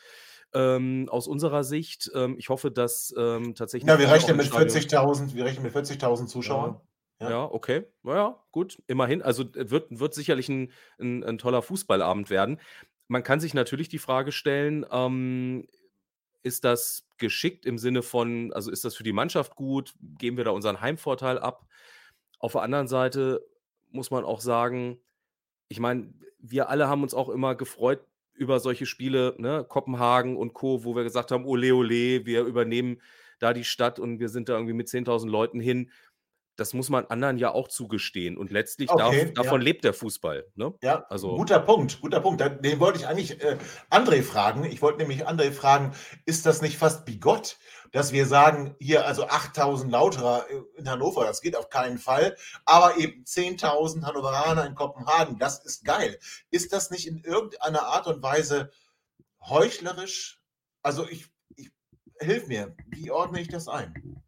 [0.54, 2.12] Ähm, aus unserer Sicht.
[2.14, 3.88] Ähm, ich hoffe, dass ähm, tatsächlich.
[3.90, 6.82] Ja, wir rechnen mit 40.000, wir rechnen mit 40.000 Zuschauern.
[7.22, 7.30] Ja.
[7.30, 7.44] ja.
[7.46, 7.84] okay.
[8.04, 9.22] Naja, gut, immerhin.
[9.22, 12.60] Also wird, wird sicherlich ein, ein, ein, toller Fußballabend werden.
[13.12, 15.68] Man kann sich natürlich die Frage stellen, ähm,
[16.44, 19.94] ist das geschickt im Sinne von, also ist das für die Mannschaft gut?
[20.18, 21.68] Geben wir da unseren Heimvorteil ab?
[22.40, 23.46] Auf der anderen Seite
[23.90, 24.98] muss man auch sagen,
[25.68, 28.00] ich meine, wir alle haben uns auch immer gefreut
[28.34, 29.66] über solche Spiele, ne?
[29.68, 33.02] Kopenhagen und Co., wo wir gesagt haben, ole ole, wir übernehmen
[33.40, 35.92] da die Stadt und wir sind da irgendwie mit 10.000 Leuten hin.
[36.62, 38.38] Das muss man anderen ja auch zugestehen.
[38.38, 39.66] Und letztlich Okay, darf, davon ja.
[39.66, 40.46] lebt der Fußball.
[40.54, 40.76] Ne?
[40.84, 42.40] Ja, Also, guter Punkt, guter Punkt.
[42.40, 43.58] Den wollte ich eigentlich äh,
[43.90, 44.64] André fragen.
[44.66, 45.96] Ich wollte nämlich André fragen,
[46.28, 47.58] ist das nicht fast bigott,
[47.92, 50.46] dass wir sagen, hier also 8000 Lauterer
[50.78, 55.84] in Hannover, das geht auf keinen Fall, aber eben 10.000 Hannoveraner in Kopenhagen, das ist
[55.84, 56.20] geil.
[56.52, 58.70] Ist das nicht in irgendeiner Art und Weise
[59.42, 60.40] heuchlerisch?
[60.84, 61.72] Also ich, ich
[62.20, 64.21] hilf mir, wie ordne ich das ein?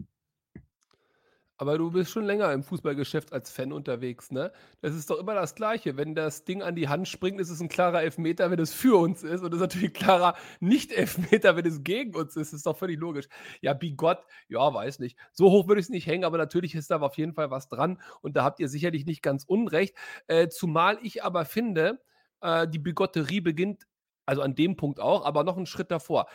[1.63, 4.51] Aber du bist schon länger im Fußballgeschäft als Fan unterwegs, ne?
[4.81, 5.95] Das ist doch immer das Gleiche.
[5.95, 8.99] Wenn das Ding an die Hand springt, ist es ein klarer Elfmeter, wenn es für
[8.99, 9.39] uns ist.
[9.43, 12.51] Und es ist natürlich ein klarer Nicht-Elfmeter, wenn es gegen uns ist.
[12.51, 13.29] Das ist doch völlig logisch.
[13.61, 15.17] Ja, bigott, ja, weiß nicht.
[15.31, 17.69] So hoch würde ich es nicht hängen, aber natürlich ist da auf jeden Fall was
[17.69, 18.01] dran.
[18.19, 19.95] Und da habt ihr sicherlich nicht ganz unrecht.
[20.27, 22.01] Äh, zumal ich aber finde,
[22.41, 23.87] äh, die Bigotterie beginnt,
[24.25, 26.27] also an dem Punkt auch, aber noch einen Schritt davor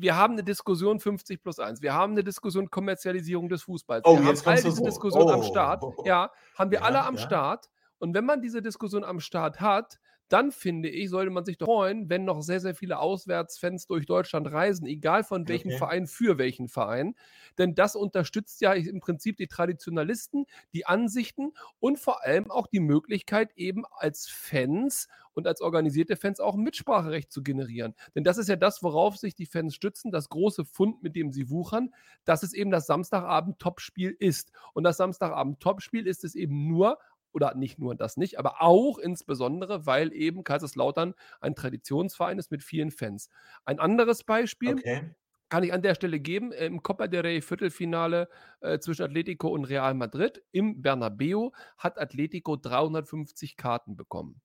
[0.00, 1.82] wir haben eine Diskussion 50 plus 1.
[1.82, 4.04] Wir haben eine Diskussion Kommerzialisierung des Fußballs.
[4.04, 4.84] Oh, wir jetzt haben all diese so.
[4.84, 5.42] Diskussionen am Oh.
[5.44, 5.84] Start.
[6.04, 7.20] Ja, haben wir Ja, alle am ja.
[7.20, 7.68] Start.
[7.98, 9.98] Und wenn man diese Diskussion am Start hat,
[10.32, 14.06] dann finde ich, sollte man sich doch freuen, wenn noch sehr, sehr viele Auswärtsfans durch
[14.06, 15.72] Deutschland reisen, egal von welchem Okay.
[15.72, 17.14] Verein für welchen Verein.
[17.58, 22.80] Denn das unterstützt ja im Prinzip die Traditionalisten, die Ansichten und vor allem auch die
[22.80, 27.94] Möglichkeit, eben als Fans und als organisierte Fans auch ein Mitspracherecht zu generieren.
[28.14, 31.30] Denn das ist ja das, worauf sich die Fans stützen, das große Fund, mit dem
[31.32, 31.90] sie wuchern,
[32.24, 34.52] dass es eben das Samstagabend-Topspiel ist.
[34.74, 36.98] Und das Samstagabend-Topspiel ist es eben nur,
[37.32, 42.62] oder nicht nur das nicht, aber auch insbesondere, weil eben Kaiserslautern ein Traditionsverein ist mit
[42.62, 43.28] vielen Fans.
[43.64, 45.14] Ein anderes Beispiel, Okay.
[45.48, 46.52] kann ich an der Stelle geben.
[46.52, 48.28] Im Copa del Rey Viertelfinale
[48.60, 54.40] äh, zwischen Atletico und Real Madrid im Bernabeu hat Atletico 350 Karten bekommen.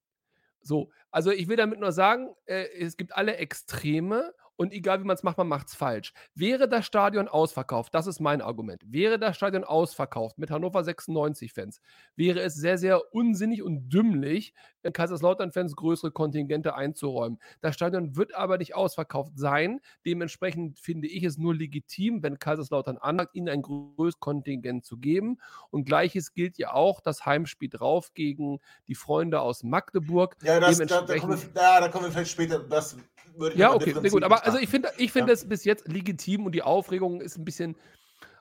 [0.61, 5.05] So, also ich will damit nur sagen, äh, es gibt alle Extreme und egal wie
[5.05, 6.13] man es macht, man macht es falsch.
[6.33, 11.81] Wäre das Stadion ausverkauft, das ist mein Argument, wäre das Stadion ausverkauft mit Hannover 96-Fans,
[12.15, 14.53] wäre es sehr, sehr unsinnig und dümmlich,
[14.91, 17.39] Kaiserslautern-Fans größere Kontingente einzuräumen.
[17.61, 19.79] Das Stadion wird aber nicht ausverkauft sein.
[20.05, 25.39] Dementsprechend finde ich es nur legitim, wenn Kaiserslautern anragt, ihnen ein größeres Kontingent zu geben.
[25.71, 30.35] Und gleiches gilt ja auch das Heimspiel drauf gegen die Freunde aus Magdeburg.
[30.43, 32.59] Ja, das, da, da, kommen wir, ja, da kommen wir vielleicht später.
[32.59, 32.97] Das
[33.37, 34.23] würde ich Ja, okay, sehr gut.
[34.23, 35.33] Aber also ich finde ich finde Ja.
[35.33, 37.75] es bis jetzt legitim und die Aufregung ist ein bisschen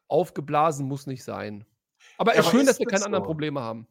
[0.09, 1.65] aufgeblasen, muss nicht sein.
[2.19, 3.27] Aber Ja, es ist aber schön, dass ist wir keine das anderen so?
[3.29, 3.87] Probleme haben.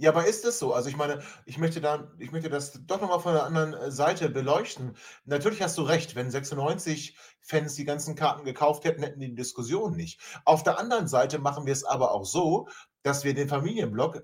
[0.00, 0.72] Ja, aber ist das so?
[0.74, 3.90] Also ich meine, ich möchte da, ich möchte das doch nochmal von der anderen äh,
[3.90, 4.96] Seite beleuchten.
[5.24, 9.96] Natürlich hast du recht, wenn 96 Fans die ganzen Karten gekauft hätten, hätten die Diskussion
[9.96, 10.20] nicht.
[10.44, 12.68] Auf der anderen Seite machen wir es aber auch so,
[13.02, 14.22] dass wir den Familienblock,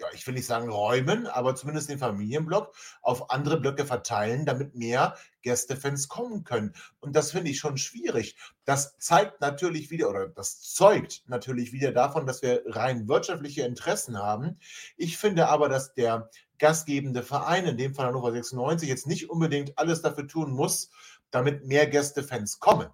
[0.00, 4.74] ja, ich will nicht sagen räumen, aber zumindest den Familienblock auf andere Blöcke verteilen, damit
[4.74, 6.74] mehr Gästefans kommen können.
[7.00, 8.36] Und das finde ich schon schwierig.
[8.64, 14.18] Das zeigt natürlich wieder, oder das zeugt natürlich wieder davon, dass wir rein wirtschaftliche Interessen
[14.18, 14.58] haben.
[14.96, 16.28] Ich finde aber, dass der
[16.58, 20.90] gastgebende Verein, in dem Fall Hannover 96, jetzt nicht unbedingt alles dafür tun muss,
[21.30, 22.88] damit mehr Gästefans kommen.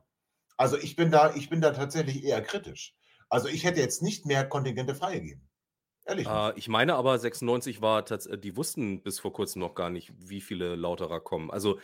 [0.56, 2.94] Also ich bin da, ich bin da tatsächlich eher kritisch.
[3.30, 5.49] Also ich hätte jetzt nicht mehr Kontingente freigegeben.
[6.10, 6.26] Ehrlich.
[6.26, 10.12] Äh, ich meine aber, 96 war tatsächlich, die wussten bis vor kurzem noch gar nicht,
[10.18, 11.50] wie viele Lauterer kommen.
[11.50, 11.78] Also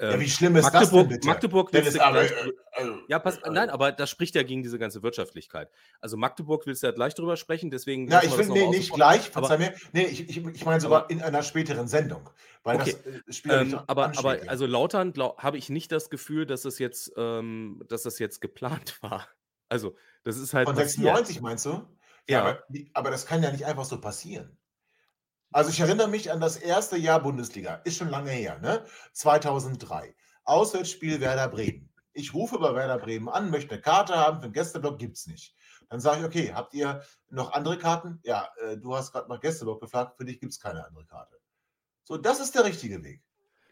[0.00, 1.28] ja, ähm, wie schlimm ist das Magdeburg, denn bitte?
[1.28, 4.62] Magdeburg willst du gleich, äh, also, ja, pass, äh, nein, aber das spricht ja gegen
[4.62, 5.70] diese ganze Wirtschaftlichkeit.
[6.00, 8.08] Also Magdeburg willst du ja gleich drüber sprechen, deswegen.
[8.08, 9.74] Ja, ich das finde, nee, nicht gleich, verzeih mir.
[9.92, 12.30] Nee, ich, ich, ich meine sogar Aber- in einer späteren Sendung.
[12.62, 16.08] Weil Okay, das äh, Spiel nicht Ähm, aber, aber also Lautern habe ich nicht das
[16.10, 19.28] Gefühl, dass das jetzt, ähm, dass das jetzt geplant war.
[19.68, 21.16] Also, das ist halt Von passiert.
[21.16, 21.82] 96 meinst du?
[22.28, 22.62] Ja, aber,
[22.94, 24.56] aber das kann ja nicht einfach so passieren.
[25.50, 28.84] Also ich erinnere mich an das erste Jahr Bundesliga, ist schon lange her, ne?
[29.12, 30.14] 2003.
[30.44, 31.90] Auswärtsspiel Werder Bremen.
[32.14, 35.26] Ich rufe bei Werder Bremen an, möchte eine Karte haben, für den Gästeblock gibt es
[35.26, 35.54] nicht.
[35.88, 38.18] Dann sage ich, okay, habt ihr noch andere Karten?
[38.22, 41.36] Ja, äh, du hast gerade nach Gästeblock gefragt, für dich gibt es keine andere Karte.
[42.04, 43.22] So, das ist der richtige Weg.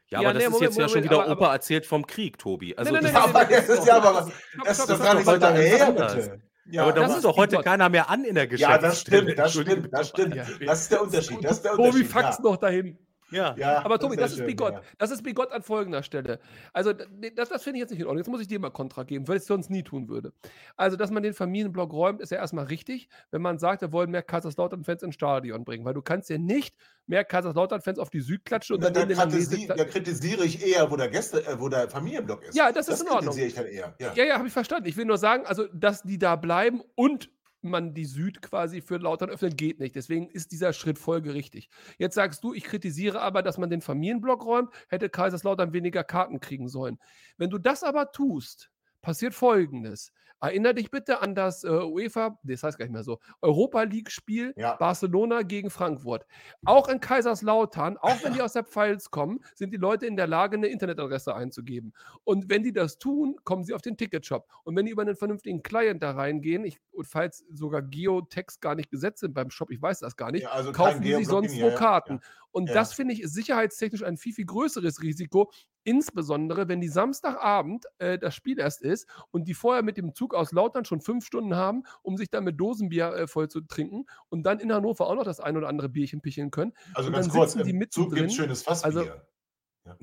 [0.09, 1.53] Ja, Ja, aber das nee, ist Moment, jetzt ja schon Moment, wieder aber- Opa aber-
[1.55, 2.77] erzählt vom Krieg, Tobi.
[2.77, 4.33] Also Nein, nein, das ist aber das ist ja aber-
[4.65, 6.43] Das ist doch gar nicht so lange her, bitte.
[6.73, 7.65] Ja, aber da das muss ist doch heute Bigott.
[7.65, 8.81] keiner mehr an in der Ja, Geschäftsstelle.
[8.89, 10.35] das stimmt, das stimmt, das stimmt.
[10.37, 10.45] Ja.
[10.67, 11.45] Das ist der Unterschied.
[11.45, 12.07] Das ist der Tobi Unterschied.
[12.11, 12.45] faxt ja.
[12.45, 12.99] noch dahin.
[13.31, 13.55] Ja.
[13.57, 14.75] Ja, Aber Tobi, das ist bigott.
[14.75, 14.83] ja.
[14.99, 16.41] Das ist bigott an folgender Stelle.
[16.73, 18.19] Also, das, das finde ich jetzt nicht in Ordnung.
[18.19, 20.33] Jetzt muss ich dir mal Kontra geben, weil ich es sonst nie tun würde.
[20.77, 24.11] Also, dass man den Familienblock räumt, ist ja erstmal richtig, wenn man sagt, wir wollen
[24.11, 25.85] mehr Kaiserslautern-Fans ins Stadion bringen.
[25.85, 26.75] Weil du kannst ja nicht
[27.07, 30.45] mehr Kaiserslautern-Fans auf die Süd klatschen und Da, dann da, neben den kritisi da kritisiere
[30.45, 32.55] ich eher, wo der Gäste, äh, wo der Familienblock ist.
[32.57, 33.35] Ja, das ist das in Ordnung.
[33.35, 33.95] kritisiere ich dann eher.
[33.99, 34.13] Ja.
[34.15, 34.89] Ja, ja, habe ich verstanden.
[34.89, 37.31] Ich will nur sagen, also, dass die da bleiben und
[37.63, 39.95] man die Süd quasi für Lautern öffnet, geht nicht.
[39.95, 41.69] Deswegen ist dieser Schritt folgerichtig.
[41.99, 46.41] Jetzt sagst du, ich kritisiere aber, dass man den Familienblock räumt, hätte Kaiserslautern weniger Karten
[46.41, 46.99] kriegen sollen.
[47.37, 48.70] Wenn du das aber tust,
[49.03, 50.13] passiert folgendes.
[50.43, 53.83] Erinner dich bitte an das äh, UEFA, nee, das heißt gar nicht mehr so, Europa
[53.83, 54.75] League-Spiel Ja.
[54.77, 56.25] Barcelona gegen Frankfurt.
[56.65, 60.27] Auch in Kaiserslautern, auch wenn die aus der Pfalz kommen, sind die Leute in der
[60.27, 61.93] Lage, eine Internetadresse einzugeben.
[62.25, 64.49] Und wenn die das tun, kommen sie auf den Ticketshop.
[64.65, 68.75] Und wenn die über einen vernünftigen Client da reingehen, ich, und falls sogar Geotext gar
[68.75, 71.29] nicht gesetzt sind beim Shop, ich weiß das gar nicht, Ja, also kaufen die sich
[71.29, 72.15] sonst ja, Karten.
[72.15, 72.21] ja.
[72.53, 75.53] Und das finde ich ist sicherheitstechnisch ein viel, viel größeres Risiko,
[75.91, 80.35] insbesondere wenn die Samstagabend äh, das Spiel erst ist und die vorher mit dem Zug
[80.35, 84.07] aus Lautern schon fünf Stunden haben, um sich dann mit Dosenbier äh, voll zu trinken
[84.29, 86.73] und dann in Hannover auch noch das ein oder andere Bierchen picheln können.
[86.95, 87.91] Also Und ganz dann kurz, im.
[87.91, 88.87] Zug gibt es schönes Fassbier.
[88.87, 89.11] Also-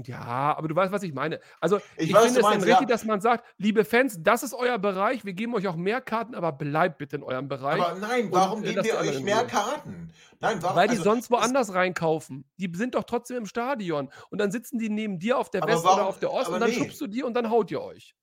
[0.03, 1.39] Ja, aber du weißt, was ich meine.
[1.59, 2.95] Also, Ich ich, weiß, finde es dann meinst, richtig, ja.
[2.95, 6.36] dass man sagt, liebe Fans, das ist euer Bereich, wir geben euch auch mehr Karten,
[6.36, 7.82] aber bleibt bitte in eurem Bereich.
[7.82, 9.47] Aber nein, warum und, äh, geben wir euch mehr Ruhe.
[9.47, 10.11] Karten?
[10.39, 10.75] Nein, warum?
[10.75, 12.45] Weil die also, sonst woanders reinkaufen.
[12.57, 14.11] Die sind doch trotzdem im Stadion.
[14.30, 16.55] Und dann sitzen die neben dir auf der West warum- oder auf der Ost aber
[16.55, 16.78] und dann nee.
[16.78, 18.15] schubst du die und dann haut ihr euch.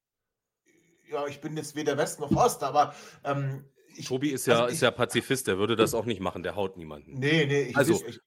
[1.10, 3.64] Ja, ich bin jetzt weder West noch Ost, aber ähm,
[3.96, 6.42] ich, Tobi ist also ja, ich, ist ja Pazifist, der würde das auch nicht machen,
[6.42, 7.18] der haut niemanden.
[7.18, 8.20] Nee, nee, ich, Also, ich, ich,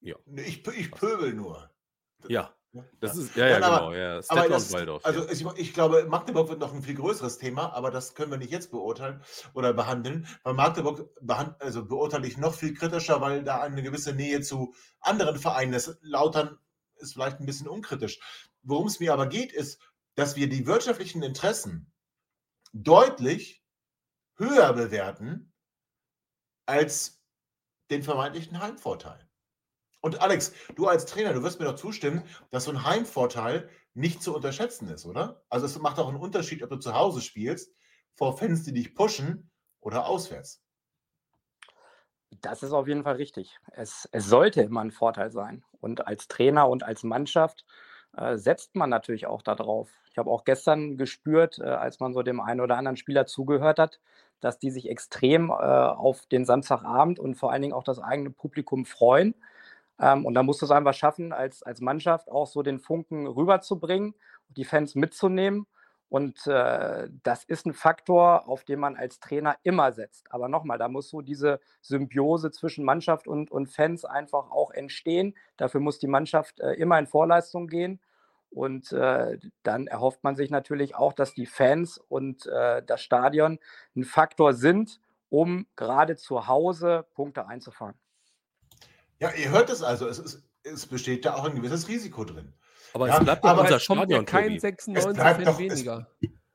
[0.00, 0.16] ja.
[0.36, 1.70] ich, ich pöbel nur.
[2.28, 2.52] Ja,
[3.00, 3.22] das ja.
[3.22, 4.20] ist, ja, ja, Nein, aber- genau, ja.
[4.28, 5.04] Aber das, Waldorf.
[5.04, 5.30] also ja.
[5.30, 8.50] ich, ich glaube, Magdeburg wird noch ein viel größeres Thema, aber das können wir nicht
[8.50, 9.22] jetzt beurteilen
[9.54, 10.26] oder behandeln.
[10.42, 14.74] Bei Magdeburg behand, also beurteile ich noch viel kritischer, weil da eine gewisse Nähe zu
[15.00, 15.98] anderen Vereinen ist.
[16.02, 16.58] Lautern
[16.96, 18.20] ist vielleicht ein bisschen unkritisch.
[18.62, 19.80] Worum es mir aber geht, ist,
[20.14, 21.92] dass wir die wirtschaftlichen Interessen
[22.72, 23.64] deutlich
[24.36, 25.52] höher bewerten
[26.66, 27.22] als
[27.90, 29.27] den vermeintlichen Heimvorteil.
[30.00, 34.22] Und Alex, du als Trainer, du wirst mir doch zustimmen, dass so ein Heimvorteil nicht
[34.22, 35.42] zu unterschätzen ist, oder?
[35.48, 37.74] Also es macht auch einen Unterschied, ob du zu Hause spielst,
[38.14, 40.62] vor Fans, die dich pushen oder auswärts.
[42.40, 43.58] Das ist auf jeden Fall richtig.
[43.72, 45.64] Es, es sollte immer ein Vorteil sein.
[45.80, 47.64] Und als Trainer und als Mannschaft
[48.16, 49.90] äh, setzt man natürlich auch darauf.
[50.10, 53.78] Ich habe auch gestern gespürt, äh, als man so dem einen oder anderen Spieler zugehört
[53.78, 54.00] hat,
[54.40, 58.30] dass die sich extrem äh, auf den Samstagabend und vor allen Dingen auch das eigene
[58.30, 59.34] Publikum freuen.
[60.00, 63.26] Ähm, und da musst du es einfach schaffen, als, als Mannschaft auch so den Funken
[63.26, 64.14] rüberzubringen,
[64.48, 65.66] die Fans mitzunehmen.
[66.10, 70.32] Und äh, das ist ein Faktor, auf den man als Trainer immer setzt.
[70.32, 75.34] Aber nochmal, da muss so diese Symbiose zwischen Mannschaft und, und Fans einfach auch entstehen.
[75.58, 78.00] Dafür muss die Mannschaft äh, immer in Vorleistung gehen.
[78.50, 83.58] Und äh, dann erhofft man sich natürlich auch, dass die Fans und äh, das Stadion
[83.94, 87.98] ein Faktor sind, um gerade zu Hause Punkte einzufahren.
[89.20, 92.54] Ja, ihr hört es also, es, ist, es besteht da auch ein gewisses Risiko drin.
[92.94, 94.58] Aber ja, es bleibt doch aber unser es kommt ja Stadion, kein Tobi.
[94.60, 96.10] 96 bleibt Fan doch- es- weniger.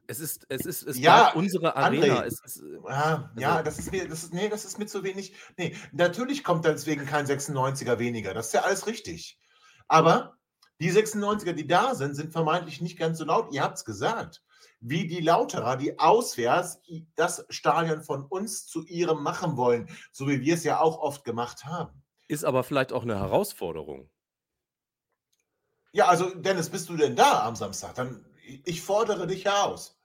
[0.06, 1.82] Es ist, es ist, es Ja, bleibt unsere André.
[2.12, 2.26] Arena.
[2.26, 4.86] Es ist, äh, Ja, ja, Also- das ist mir, das ist, nee, das ist mir
[4.86, 5.34] zu wenig.
[5.58, 8.34] Nee, natürlich kommt deswegen kein 96er weniger.
[8.34, 9.40] Das ist ja alles richtig.
[9.88, 10.38] Aber
[10.82, 13.54] die 96er, die da sind, sind vermeintlich nicht ganz so laut.
[13.54, 14.42] Ihr habt es gesagt.
[14.82, 16.82] Wie die Lauterer, die auswärts
[17.16, 21.24] das Stadion von uns zu ihrem machen wollen, so wie wir es ja auch oft
[21.24, 22.03] gemacht haben.
[22.34, 24.10] Ist aber vielleicht auch eine Herausforderung.
[25.92, 27.96] Ja, also Dennis, bist du denn da am Samstag?
[27.96, 28.26] Dann
[28.66, 29.96] ich fordere dich heraus.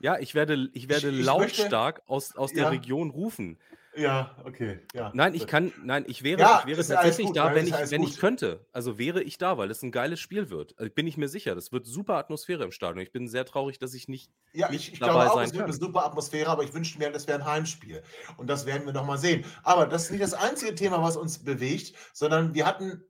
[0.00, 2.68] Ja, ich werde, ich werde ich möchte- lautstark aus, aus der Ja.
[2.70, 3.58] Region rufen.
[3.96, 4.80] Ja, okay.
[4.94, 7.72] Ja, Nein, ich kann, nein, ich wäre, Ja, ich wäre tatsächlich gut, da, wenn ich,
[7.72, 8.10] wenn gut.
[8.10, 8.66] ich könnte.
[8.72, 10.78] Also wäre ich da, weil es ein geiles Spiel wird.
[10.78, 11.54] Also bin ich mir sicher.
[11.56, 13.02] Das wird super Atmosphäre im Stadion.
[13.02, 14.30] Ich bin sehr traurig, dass ich nicht.
[14.52, 16.72] Ja, nicht ich, ich dabei glaube auch, sein es wird eine super Atmosphäre, aber ich
[16.72, 18.02] wünschte mir, das wäre ein Heimspiel.
[18.36, 19.44] Und das werden wir nochmal sehen.
[19.64, 23.02] Aber das ist nicht das einzige Thema, was uns bewegt, sondern wir hatten,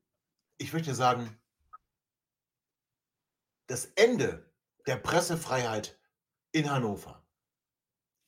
[0.57, 1.39] ich möchte sagen,
[3.67, 4.51] das Ende
[4.87, 5.99] der Pressefreiheit
[6.53, 7.20] in Hannover.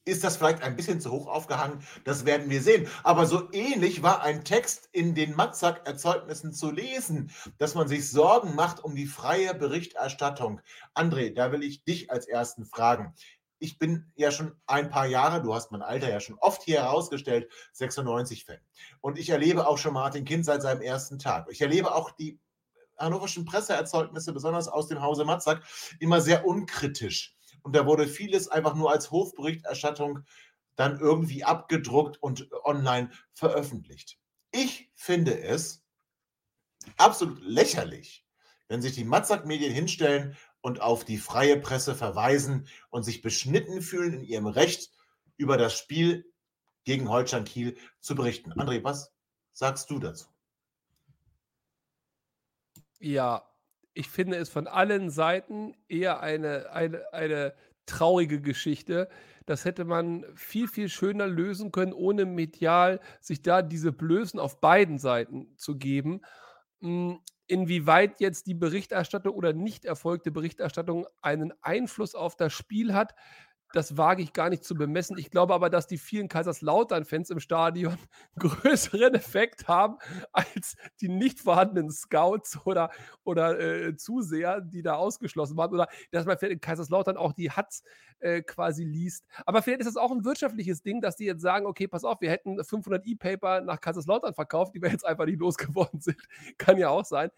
[0.04, 1.84] Ist das vielleicht ein bisschen zu hoch aufgehangen?
[2.04, 2.88] Das werden wir sehen.
[3.04, 8.54] Aber so ähnlich war ein Text in den Matzak-Erzeugnissen zu lesen, dass man sich Sorgen
[8.54, 10.60] macht um die freie Berichterstattung.
[10.94, 13.14] André, da will ich dich als Ersten fragen.
[13.58, 16.82] Ich bin ja schon ein paar Jahre, du hast mein Alter ja schon oft hier
[16.82, 18.58] herausgestellt, 96-Fan.
[19.00, 21.46] Und ich erlebe auch schon Martin Kind seit seinem ersten Tag.
[21.48, 22.40] Ich erlebe auch die
[22.98, 25.62] hannoverschen Presseerzeugnisse, besonders aus dem Hause Matzak,
[26.00, 27.36] immer sehr unkritisch.
[27.62, 30.24] Und da wurde vieles einfach nur als Hofberichterstattung
[30.76, 34.18] dann irgendwie abgedruckt und online veröffentlicht.
[34.50, 35.84] Ich finde es
[36.96, 38.26] absolut lächerlich,
[38.68, 44.14] wenn sich die Matzak-Medien hinstellen und auf die freie Presse verweisen und sich beschnitten fühlen
[44.14, 44.90] in ihrem Recht,
[45.36, 46.30] über das Spiel
[46.84, 48.52] gegen Holstein Kiel zu berichten.
[48.52, 49.12] André, was
[49.52, 50.26] sagst du dazu?
[52.98, 53.51] Ja,
[53.94, 57.54] ich finde es von allen Seiten eher eine, eine, eine
[57.86, 59.08] traurige Geschichte.
[59.46, 64.60] Das hätte man viel, viel schöner lösen können, ohne medial sich da diese Blößen auf
[64.60, 66.22] beiden Seiten zu geben.
[66.80, 73.14] Hm, inwieweit jetzt die Berichterstattung oder nicht erfolgte Berichterstattung einen Einfluss auf das Spiel hat,
[73.72, 75.18] das wage ich gar nicht zu bemessen.
[75.18, 77.96] Ich glaube aber, dass die vielen Kaiserslautern-Fans im Stadion
[78.38, 79.98] größeren Effekt haben
[80.32, 82.90] als die nicht vorhandenen Scouts oder,
[83.24, 85.72] oder äh, Zuseher, die da ausgeschlossen waren.
[85.72, 87.82] Oder dass man vielleicht in Kaiserslautern auch die Hats
[88.20, 89.26] äh, quasi liest.
[89.46, 92.20] Aber vielleicht ist das auch ein wirtschaftliches Ding, dass die jetzt sagen: Okay, pass auf,
[92.20, 96.20] wir hätten 500 E-Paper nach Kaiserslautern verkauft, die wir jetzt einfach nicht losgeworden sind.
[96.58, 97.30] Kann ja auch sein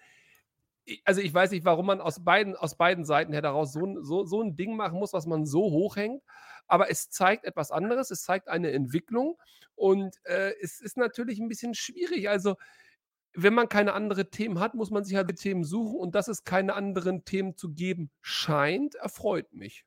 [1.05, 4.25] also ich weiß nicht, warum man aus beiden, aus beiden Seiten her daraus so, so,
[4.25, 6.23] so ein Ding machen muss, was man so hochhängt.
[6.67, 9.39] Aber es zeigt etwas anderes, es zeigt eine Entwicklung
[9.75, 12.29] und äh, es ist natürlich ein bisschen schwierig.
[12.29, 12.57] Also,
[13.35, 16.29] wenn man keine anderen Themen hat, muss man sich halt die Themen suchen und dass
[16.29, 19.85] es keine anderen Themen zu geben scheint, erfreut mich.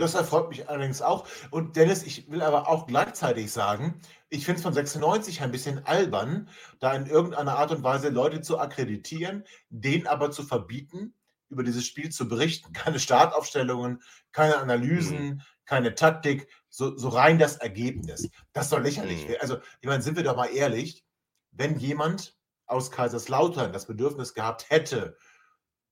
[0.00, 1.26] Das erfreut mich allerdings auch.
[1.50, 5.84] Und Dennis, ich will aber auch gleichzeitig sagen, ich finde es von 96 ein bisschen
[5.84, 6.48] albern,
[6.78, 11.14] da in irgendeiner Art und Weise Leute zu akkreditieren, denen aber zu verbieten,
[11.50, 12.72] über dieses Spiel zu berichten.
[12.72, 15.42] Keine Startaufstellungen, keine Analysen, mhm.
[15.66, 18.30] keine Taktik, so, so, rein das Ergebnis.
[18.52, 19.34] Das soll lächerlich mhm.
[19.40, 21.04] Also, ich meine, sind wir doch mal ehrlich,
[21.50, 25.18] wenn jemand aus Kaiserslautern das Bedürfnis gehabt hätte,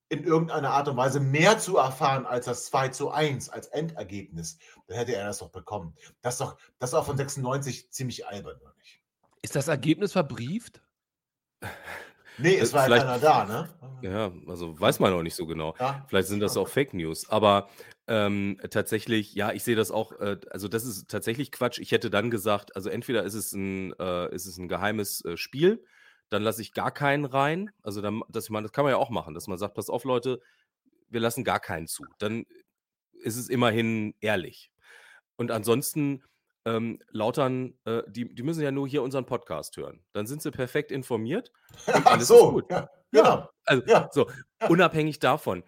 [0.09, 4.59] in irgendeiner Art und Weise mehr zu erfahren als das 2 zu 1 als Endergebnis,
[4.87, 5.95] dann hätte er das doch bekommen.
[6.23, 9.03] Das ist doch, das ist auch von 96 ziemlich albern, oder nicht?
[9.43, 10.83] Ist das Ergebnis verbrieft?
[12.39, 13.69] Nee, es äh, war ja keiner da, ne?
[14.01, 15.75] Ja, also weiß man auch nicht so genau.
[15.79, 16.05] Ja.
[16.09, 17.29] Vielleicht sind das auch Fake News.
[17.29, 17.69] Aber
[18.07, 21.79] ähm, tatsächlich, ja, ich sehe das auch, äh, also das ist tatsächlich Quatsch.
[21.79, 25.37] Ich hätte dann gesagt, also entweder ist es ein, äh, ist es ein geheimes äh,
[25.37, 25.85] Spiel,
[26.31, 27.70] dann lasse ich gar keinen rein.
[27.83, 30.05] Also dann, das, man, das kann man ja auch machen, dass man sagt, pass auf,
[30.05, 30.41] Leute,
[31.09, 32.05] wir lassen gar keinen zu.
[32.18, 32.45] Dann
[33.22, 34.70] ist es immerhin ehrlich.
[35.37, 36.22] Und ansonsten,
[36.64, 40.05] ähm, Lautern, äh, die, die müssen ja nur hier unseren Podcast hören.
[40.12, 41.53] Dann sind sie perfekt informiert
[41.87, 42.70] und alles Ach so, ist gut.
[42.70, 43.24] Ja, genau.
[43.24, 44.09] Ja, also, ja.
[44.12, 44.31] so,
[44.68, 45.64] unabhängig davon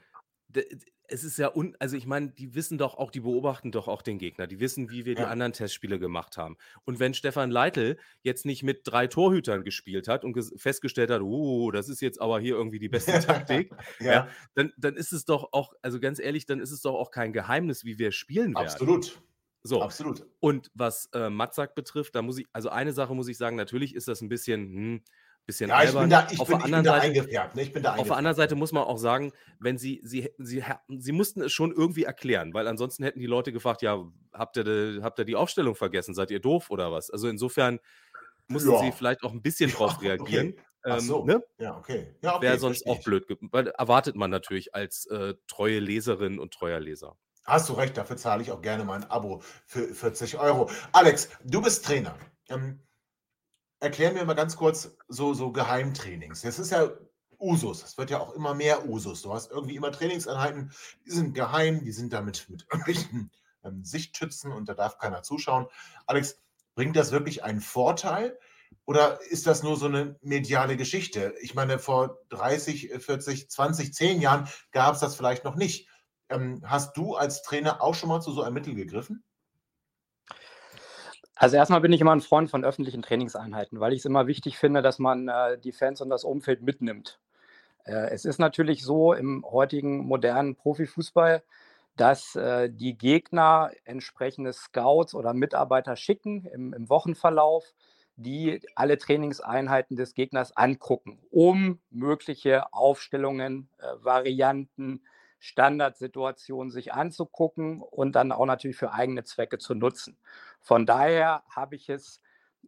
[1.11, 4.03] es ist ja, un also ich meine, die wissen doch auch, die beobachten doch auch
[4.03, 4.47] den Gegner.
[4.47, 6.57] Die wissen, wie wir die anderen Testspiele gemacht haben.
[6.85, 11.71] Und wenn Stefan Leitl jetzt nicht mit drei Torhütern gespielt hat und festgestellt hat, oh,
[11.71, 14.13] das ist jetzt aber hier irgendwie die beste Taktik, ja.
[14.13, 17.11] ja, dann, dann ist es doch auch, also ganz ehrlich, dann ist es doch auch
[17.11, 18.69] kein Geheimnis, wie wir spielen werden.
[18.69, 19.21] Absolut.
[19.63, 19.83] So.
[19.83, 20.27] Absolut.
[20.41, 23.95] Und was äh, Matzak betrifft, da muss ich, also eine Sache muss ich sagen, natürlich
[23.95, 25.03] ist das ein bisschen, hm,
[25.47, 27.57] bisschen ja, ich bin da, ich auf bin, der anderen Seite, eingefärbt.
[27.57, 27.63] Ne?
[27.63, 30.63] Ich bin da Auf der anderen Seite muss man auch sagen, wenn sie, sie, sie,
[30.89, 34.65] sie mussten es schon irgendwie erklären, weil ansonsten hätten die Leute gefragt, ja, habt ihr,
[34.65, 36.15] de, habt ihr die Aufstellung vergessen?
[36.15, 37.11] Seid ihr doof oder was?
[37.11, 37.81] Also insofern
[38.49, 38.79] mussten ja.
[38.81, 40.51] sie vielleicht auch ein bisschen drauf reagieren.
[40.51, 40.65] Okay.
[40.83, 41.25] Ach ähm, so.
[41.25, 41.43] Ne?
[41.59, 42.15] Ja, okay.
[42.23, 46.53] Ja, okay Wäre sonst auch blöd, weil erwartet man natürlich als äh, treue Leserin und
[46.53, 47.17] treuer Leser.
[47.45, 50.71] Hast du recht, dafür zahle ich auch gerne mein Abo für 40 Euro.
[50.93, 52.17] Alex, du bist Trainer.
[52.49, 52.81] Ähm,
[53.81, 56.43] erklär mir mal ganz kurz so, so Geheimtrainings.
[56.43, 56.91] Das ist ja
[57.41, 57.83] Usus.
[57.83, 59.23] Es wird ja auch immer mehr Usus.
[59.23, 60.73] Du hast irgendwie immer Trainingseinheiten,
[61.07, 63.31] die sind geheim, die sind damit mit irgendwelchen
[63.65, 65.67] ähm, Sichtschützen und da darf keiner zuschauen.
[66.07, 66.39] Alex,
[66.75, 68.39] bringt das wirklich einen Vorteil?
[68.85, 71.35] Oder ist das nur so eine mediale Geschichte?
[71.41, 75.89] Ich meine, vor 30, 40, 20, 10 Jahren gab es das vielleicht noch nicht.
[76.29, 79.25] Ähm, hast du als Trainer auch schon mal zu so einem Mittel gegriffen?
[81.41, 84.59] Also erstmal bin ich immer ein Freund von öffentlichen Trainingseinheiten, weil ich es immer wichtig
[84.59, 87.19] finde, dass man äh, die Fans und das Umfeld mitnimmt.
[87.85, 91.43] Äh, es ist natürlich so im heutigen modernen Profifußball,
[91.97, 97.73] dass äh, die Gegner entsprechende Scouts oder Mitarbeiter schicken im, im Wochenverlauf,
[98.17, 105.01] die alle Trainingseinheiten des Gegners angucken, um mögliche Aufstellungen, äh, Varianten,
[105.41, 110.17] Standardsituationen sich anzugucken und dann auch natürlich für eigene Zwecke zu nutzen.
[110.61, 112.21] Von daher habe ich es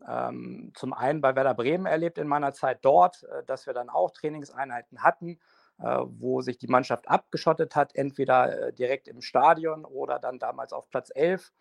[0.09, 3.91] ähm, zum einen bei Werder Bremen erlebt in meiner Zeit dort, äh, dass wir dann
[3.91, 5.39] auch Trainingseinheiten hatten,
[5.79, 10.73] äh, wo sich die Mannschaft abgeschottet hat, entweder äh, direkt im Stadion oder dann damals
[10.73, 11.53] auf Platz 11,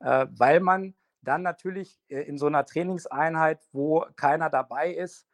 [0.00, 5.26] äh, weil man dann natürlich äh, in so einer Trainingseinheit, wo keiner dabei ist,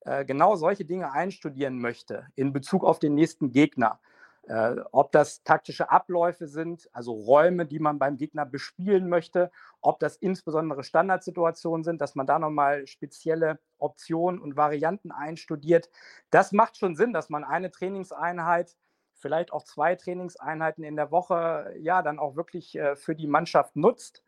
[0.00, 4.00] äh, genau solche Dinge einstudieren möchte in Bezug auf den nächsten Gegner.
[4.48, 10.00] Äh, ob das taktische Abläufe sind, also Räume, die man beim Gegner bespielen möchte, ob
[10.00, 15.90] das insbesondere Standardsituationen sind, dass man da nochmal spezielle Optionen und Varianten einstudiert.
[16.30, 18.76] Das macht schon Sinn, dass man eine Trainingseinheit,
[19.14, 23.76] vielleicht auch zwei Trainingseinheiten in der Woche, ja, dann auch wirklich äh, für die Mannschaft
[23.76, 24.24] nutzt.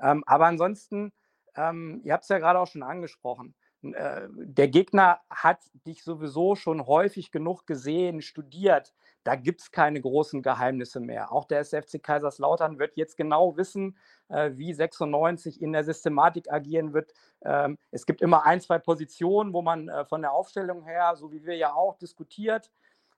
[0.00, 1.12] Ähm, aber ansonsten,
[1.54, 6.54] ähm, ihr habt es ja gerade auch schon angesprochen, äh, der Gegner hat dich sowieso
[6.54, 8.94] schon häufig genug gesehen, studiert.
[9.24, 11.32] Da gibt es keine großen Geheimnisse mehr.
[11.32, 13.96] Auch der SFC Kaiserslautern wird jetzt genau wissen,
[14.28, 17.12] äh, wie 96 in der Systematik agieren wird.
[17.42, 21.32] Ähm, es gibt immer ein, zwei Positionen, wo man äh, von der Aufstellung her, so
[21.32, 22.70] wie wir ja auch, diskutiert.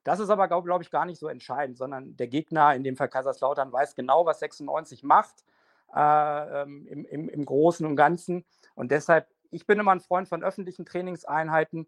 [0.03, 2.97] Das ist aber, glaube glaub ich, gar nicht so entscheidend, sondern der Gegner, in dem
[2.97, 5.45] Fall Kaiserslautern, weiß genau, was 96 macht
[5.95, 8.45] äh, ähm, im, im, im Großen und Ganzen.
[8.75, 11.87] Und deshalb ich bin immer ein Freund von öffentlichen Trainingseinheiten,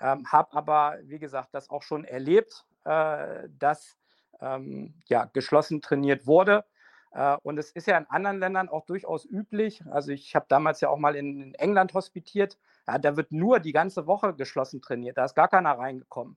[0.00, 3.96] ähm, habe aber, wie gesagt, das auch schon erlebt, äh, dass
[4.40, 6.64] ähm, ja, geschlossen trainiert wurde.
[7.12, 9.82] Äh, und es ist ja in anderen Ländern auch durchaus üblich.
[9.90, 12.58] Also ich habe damals ja auch mal in, in England hospitiert.
[12.86, 15.16] Ja, da wird nur die ganze Woche geschlossen trainiert.
[15.16, 16.36] Da ist gar keiner reingekommen.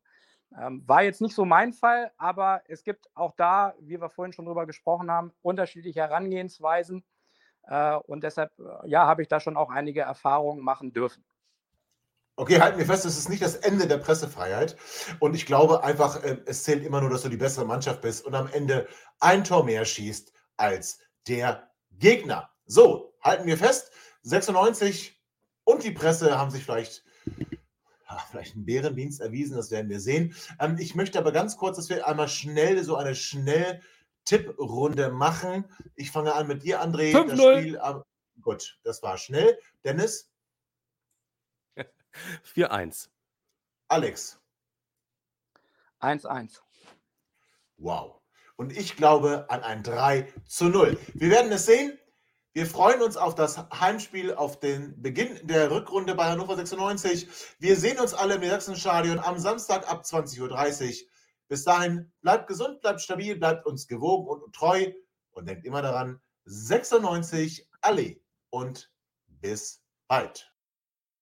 [0.57, 4.31] Ähm, war jetzt nicht so mein Fall, aber es gibt auch da, wie wir vorhin
[4.31, 7.03] schon drüber gesprochen haben, unterschiedliche Herangehensweisen.
[7.63, 11.25] Äh, und deshalb, äh, ja, habe ich da schon auch einige Erfahrungen machen dürfen.
[12.39, 14.77] Okay, halten wir fest, es ist nicht das Ende der Pressefreiheit.
[15.19, 18.23] Und ich glaube einfach, äh, es zählt immer nur, dass du die bessere Mannschaft bist
[18.25, 18.88] und am Ende
[19.19, 22.51] ein Tor mehr schießt als der Gegner.
[22.67, 25.19] So, halten wir fest, 96
[25.63, 27.03] und die Presse haben sich vielleicht,
[28.29, 30.35] vielleicht einen Bärendienst erwiesen, das werden wir sehen.
[30.59, 33.81] Ähm, ich möchte aber ganz kurz, dass wir einmal schnell so eine schnell
[34.25, 35.65] Tipprunde machen.
[35.95, 37.13] Ich fange an mit dir, André.
[37.13, 38.03] 5 das Spiel am,
[38.41, 39.57] gut, das war schnell.
[39.83, 40.29] Dennis?
[42.55, 43.09] 4-1.
[43.87, 44.39] Alex?
[45.99, 46.59] 1-1.
[47.77, 48.21] Wow.
[48.55, 50.97] Und ich glaube an ein 3 zu 0.
[51.13, 51.97] Wir werden es sehen.
[52.53, 57.27] Wir freuen uns auf das Heimspiel, auf den Beginn der Rückrunde bei Hannover 96.
[57.59, 61.07] Wir sehen uns alle im Sachsenstadion am Samstag ab 20.30 Uhr.
[61.49, 64.91] Bis dahin, bleibt gesund, bleibt stabil, bleibt uns gewogen und treu
[65.31, 68.91] und denkt immer daran, 96 alle und
[69.27, 70.51] bis bald.